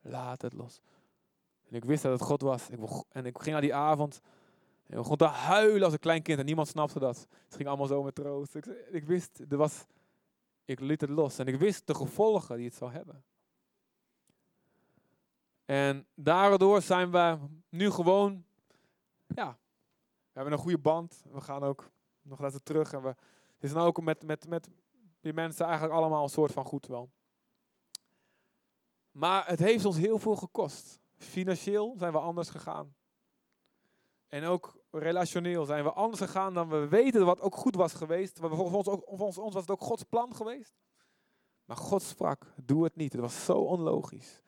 [0.00, 0.80] Laat het los.
[1.68, 2.68] En ik wist dat het God was.
[2.68, 2.78] Ik
[3.08, 4.20] en ik ging naar die avond.
[4.86, 6.38] En ik begon te huilen als een klein kind.
[6.38, 7.26] En niemand snapte dat.
[7.44, 8.54] Het ging allemaal zo met troost.
[8.54, 9.84] Ik, ik wist, er was,
[10.64, 11.38] ik liet het los.
[11.38, 13.24] En ik wist de gevolgen die het zou hebben.
[15.64, 18.44] En daardoor zijn we nu gewoon,
[19.26, 19.58] ja,
[20.38, 21.22] hebben een goede band.
[21.30, 21.90] We gaan ook
[22.22, 22.92] nog laten terug.
[22.92, 24.68] En we, het is nou ook met, met, met
[25.20, 27.10] die mensen eigenlijk allemaal een soort van goed wel.
[29.10, 31.00] Maar het heeft ons heel veel gekost.
[31.16, 32.94] Financieel zijn we anders gegaan.
[34.28, 38.38] En ook relationeel zijn we anders gegaan dan we weten wat ook goed was geweest.
[38.38, 40.74] Volgens ons, ook, volgens ons was het ook Gods plan geweest.
[41.64, 43.12] Maar God sprak, doe het niet.
[43.12, 44.42] Het was zo onlogisch.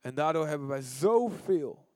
[0.00, 1.86] En daardoor hebben wij zoveel.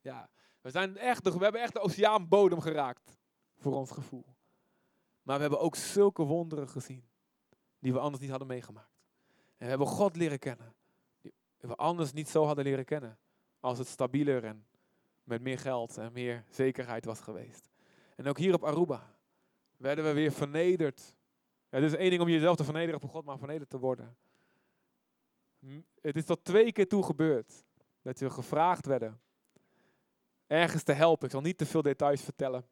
[0.00, 0.30] Ja,
[0.60, 3.16] we, zijn echt, we hebben echt de oceaanbodem geraakt.
[3.56, 4.24] Voor ons gevoel.
[5.22, 7.08] Maar we hebben ook zulke wonderen gezien.
[7.78, 9.02] Die we anders niet hadden meegemaakt.
[9.32, 10.74] En we hebben God leren kennen
[11.60, 13.18] we anders niet zo hadden leren kennen.
[13.60, 14.66] Als het stabieler en
[15.24, 17.68] met meer geld en meer zekerheid was geweest.
[18.16, 19.14] En ook hier op Aruba
[19.76, 21.16] werden we weer vernederd.
[21.68, 24.16] het is één ding om jezelf te vernederen voor God, maar vernederd te worden.
[26.00, 27.64] Het is tot twee keer toe gebeurd
[28.02, 29.20] dat we gevraagd werden
[30.48, 31.26] ergens te helpen.
[31.26, 32.66] Ik zal niet te veel details vertellen.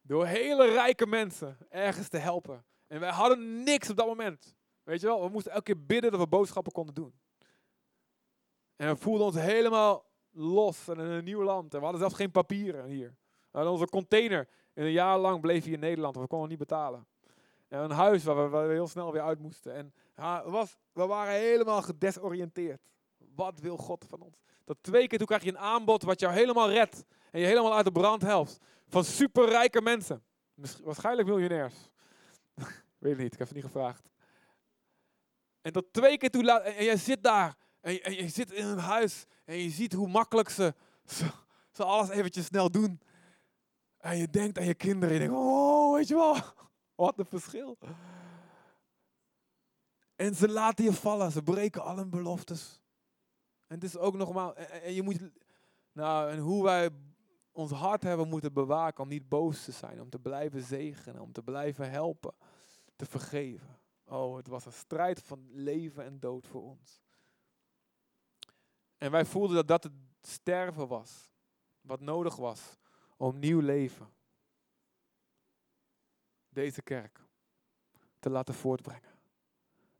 [0.00, 2.64] Door hele rijke mensen ergens te helpen.
[2.86, 4.56] En wij hadden niks op dat moment.
[4.82, 7.14] Weet je wel, we moesten elke keer bidden dat we boodschappen konden doen.
[8.76, 11.72] En we voelden ons helemaal los en in een nieuw land.
[11.72, 13.08] En we hadden zelfs geen papieren hier.
[13.28, 16.58] We hadden onze container En een jaar lang bleef hij in Nederland, we konden niet
[16.58, 17.06] betalen.
[17.68, 19.74] En een huis waar we, heel snel weer uit moesten.
[19.74, 19.94] En
[20.92, 22.80] we waren helemaal gedesoriënteerd.
[23.34, 24.36] Wat wil God van ons?
[24.64, 27.04] Dat twee keer toen krijg je een aanbod wat jou helemaal redt.
[27.30, 28.58] En je helemaal uit de brand helpt.
[28.88, 30.24] Van superrijke mensen.
[30.82, 31.74] Waarschijnlijk miljonairs.
[32.98, 34.10] Weet ik niet, ik heb het niet gevraagd.
[35.60, 36.62] En dat twee keer toe laat.
[36.62, 37.56] En jij zit daar.
[37.80, 39.24] En je, je, zit in een huis.
[39.44, 41.30] En je ziet hoe makkelijk ze, ze,
[41.72, 43.00] ze alles eventjes snel doen.
[43.98, 45.14] En je denkt aan je kinderen.
[45.14, 46.36] Je denkt, oh, weet je wel.
[46.94, 47.78] Wat een verschil.
[50.16, 51.32] En ze laten je vallen.
[51.32, 52.80] Ze breken al hun beloftes.
[53.66, 54.54] En het is ook nogmaals.
[54.54, 55.20] En je moet.
[55.92, 56.90] Nou, en hoe wij
[57.52, 60.00] ons hart hebben moeten bewaken om niet boos te zijn.
[60.00, 61.22] Om te blijven zegenen.
[61.22, 62.34] Om te blijven helpen.
[62.96, 63.78] Te vergeven.
[64.04, 67.02] Oh, het was een strijd van leven en dood voor ons.
[68.98, 71.32] En wij voelden dat dat het sterven was.
[71.80, 72.76] Wat nodig was
[73.16, 74.12] om nieuw leven.
[76.48, 77.20] Deze kerk
[78.18, 79.18] te laten voortbrengen.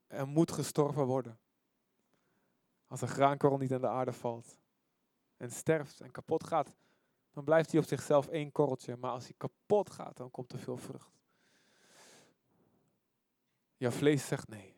[0.07, 1.39] Er moet gestorven worden.
[2.95, 4.59] Als een graankorrel niet aan de aarde valt
[5.37, 6.77] en sterft en kapot gaat,
[7.33, 8.97] dan blijft hij op zichzelf één korreltje.
[8.97, 11.19] Maar als hij kapot gaat, dan komt er veel vrucht.
[13.77, 14.77] Jouw vlees zegt nee.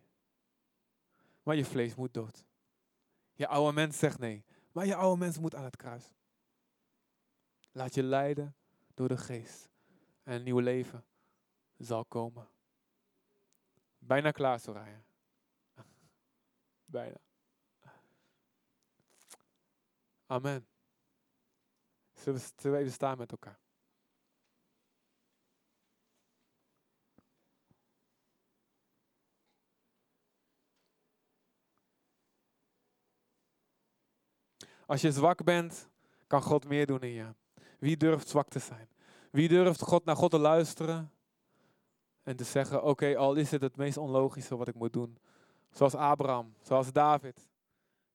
[1.42, 2.44] Maar je vlees moet dood.
[3.32, 4.44] Je oude mens zegt nee.
[4.72, 6.14] Maar je oude mens moet aan het kruis.
[7.72, 8.54] Laat je leiden
[8.94, 9.70] door de geest.
[10.22, 11.04] En een nieuw leven
[11.76, 12.48] zal komen.
[13.98, 15.04] Bijna klaar, Soraya.
[16.84, 17.24] Bijna.
[20.26, 20.66] Amen.
[22.14, 23.60] Zullen we even staan met elkaar?
[34.86, 35.88] Als je zwak bent,
[36.26, 37.34] kan God meer doen in je.
[37.78, 38.88] Wie durft zwak te zijn?
[39.30, 41.12] Wie durft God naar God te luisteren
[42.22, 45.18] en te zeggen: Oké, al is het het meest onlogische wat ik moet doen.
[45.70, 47.48] Zoals Abraham, zoals David.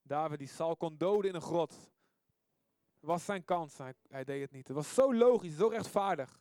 [0.01, 1.91] David die Saul kon doden in een grot.
[3.01, 4.67] Het was zijn kans, hij, hij deed het niet.
[4.67, 6.39] Het was zo logisch, zo rechtvaardig.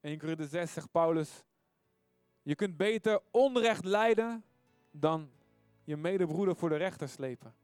[0.00, 1.44] In Korinther 6 zegt Paulus:
[2.42, 4.44] Je kunt beter onrecht lijden
[4.90, 5.30] dan
[5.84, 7.54] je medebroeder voor de rechter slepen.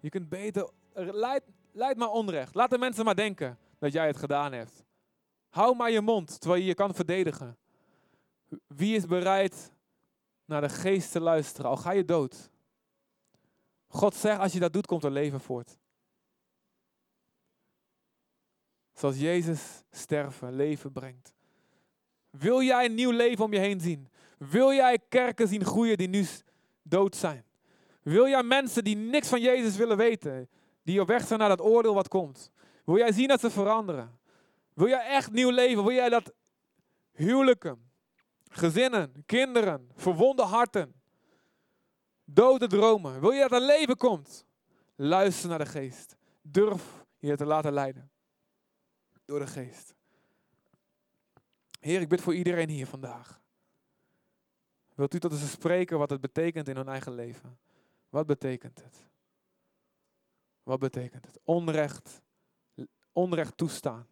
[0.00, 2.54] Je kunt beter, leid, leid maar onrecht.
[2.54, 4.84] Laat de mensen maar denken dat jij het gedaan hebt.
[5.48, 7.56] Hou maar je mond terwijl je je kan verdedigen.
[8.66, 9.72] Wie is bereid
[10.44, 12.50] naar de geest te luisteren, al ga je dood?
[13.88, 15.78] God zegt, als je dat doet, komt er leven voort.
[18.92, 21.34] Zoals Jezus sterven, leven brengt.
[22.30, 24.08] Wil jij een nieuw leven om je heen zien?
[24.38, 26.26] Wil jij kerken zien groeien die nu
[26.82, 27.44] dood zijn?
[28.02, 30.48] Wil jij mensen die niks van Jezus willen weten,
[30.82, 32.50] die op weg zijn naar dat oordeel wat komt?
[32.84, 34.18] Wil jij zien dat ze veranderen?
[34.74, 35.84] Wil jij echt nieuw leven?
[35.84, 36.32] Wil jij dat
[37.12, 37.90] huwelijken,
[38.48, 40.97] gezinnen, kinderen, verwonde harten,
[42.30, 44.46] dode dromen, wil je dat er leven komt?
[44.94, 46.16] Luister naar de geest.
[46.42, 48.10] Durf je te laten leiden
[49.24, 49.94] door de geest.
[51.80, 53.40] Heer, ik bid voor iedereen hier vandaag.
[54.94, 57.58] Wilt u tot ze spreken wat het betekent in hun eigen leven?
[58.08, 59.06] Wat betekent het?
[60.62, 61.40] Wat betekent het?
[61.44, 62.22] Onrecht,
[63.12, 64.06] onrecht toestaan.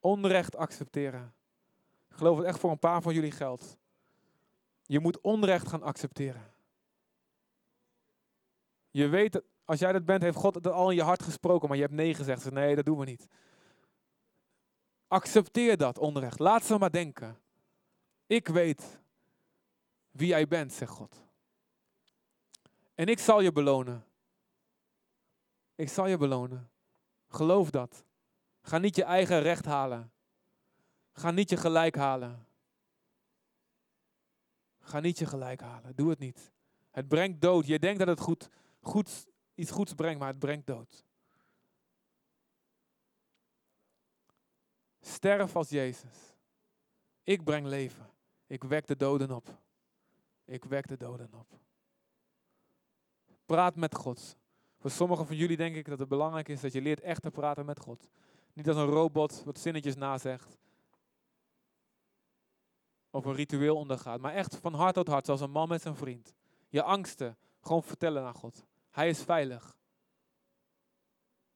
[0.00, 1.34] Onrecht accepteren.
[2.10, 3.76] Ik geloof het echt voor een paar van jullie geldt.
[4.82, 6.53] Je moet onrecht gaan accepteren.
[8.94, 11.76] Je weet, als jij dat bent, heeft God het al in je hart gesproken, maar
[11.76, 12.42] je hebt nee gezegd.
[12.42, 13.26] Dus nee, dat doen we niet.
[15.08, 16.38] Accepteer dat onrecht.
[16.38, 17.40] Laat ze maar denken.
[18.26, 19.00] Ik weet
[20.10, 21.24] wie jij bent, zegt God.
[22.94, 24.06] En ik zal je belonen.
[25.74, 26.70] Ik zal je belonen.
[27.28, 28.04] Geloof dat.
[28.62, 30.12] Ga niet je eigen recht halen.
[31.12, 32.46] Ga niet je gelijk halen.
[34.80, 35.96] Ga niet je gelijk halen.
[35.96, 36.52] Doe het niet.
[36.90, 37.66] Het brengt dood.
[37.66, 38.50] Je denkt dat het goed,
[38.86, 41.04] goed, iets goeds brengt, maar het brengt dood.
[45.00, 46.34] Sterf als Jezus.
[47.22, 48.10] Ik breng leven.
[48.46, 49.58] Ik wek de doden op.
[50.44, 51.46] Ik wek de doden op.
[53.46, 54.36] Praat met God.
[54.78, 57.30] Voor sommigen van jullie denk ik dat het belangrijk is dat je leert echt te
[57.30, 58.08] praten met God.
[58.52, 60.58] Niet als een robot wat zinnetjes nazegt.
[63.10, 64.20] Of een ritueel ondergaat.
[64.20, 66.34] Maar echt van hart tot hart, zoals een man met zijn vriend.
[66.68, 68.64] Je angsten gewoon vertellen aan God.
[68.94, 69.76] Hij is veilig.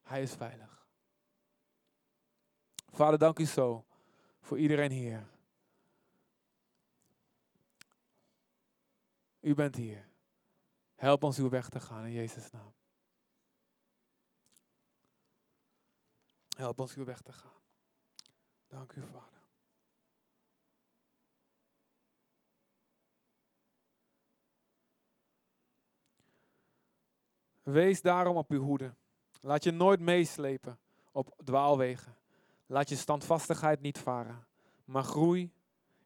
[0.03, 0.87] Hij is veilig.
[2.75, 3.87] Vader, dank u zo
[4.41, 5.29] voor iedereen hier.
[9.41, 10.09] U bent hier.
[10.95, 12.75] Help ons uw weg te gaan in Jezus' naam.
[16.57, 17.63] Help ons uw weg te gaan.
[18.67, 19.38] Dank u, Vader.
[27.73, 28.95] Wees daarom op uw hoede.
[29.41, 30.79] Laat je nooit meeslepen
[31.13, 32.17] op dwaalwegen.
[32.67, 34.47] Laat je standvastigheid niet varen,
[34.85, 35.53] maar groei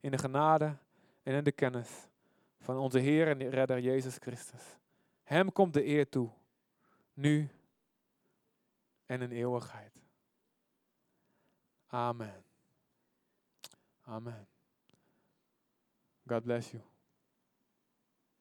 [0.01, 0.77] in de genade
[1.23, 2.09] en in de kennis
[2.59, 4.63] van onze Heer en Redder Jezus Christus.
[5.23, 6.31] Hem komt de eer toe,
[7.15, 7.49] nu
[9.07, 10.01] en in eeuwigheid.
[11.87, 12.45] Amen.
[14.01, 14.47] Amen.
[16.27, 16.92] God bless you.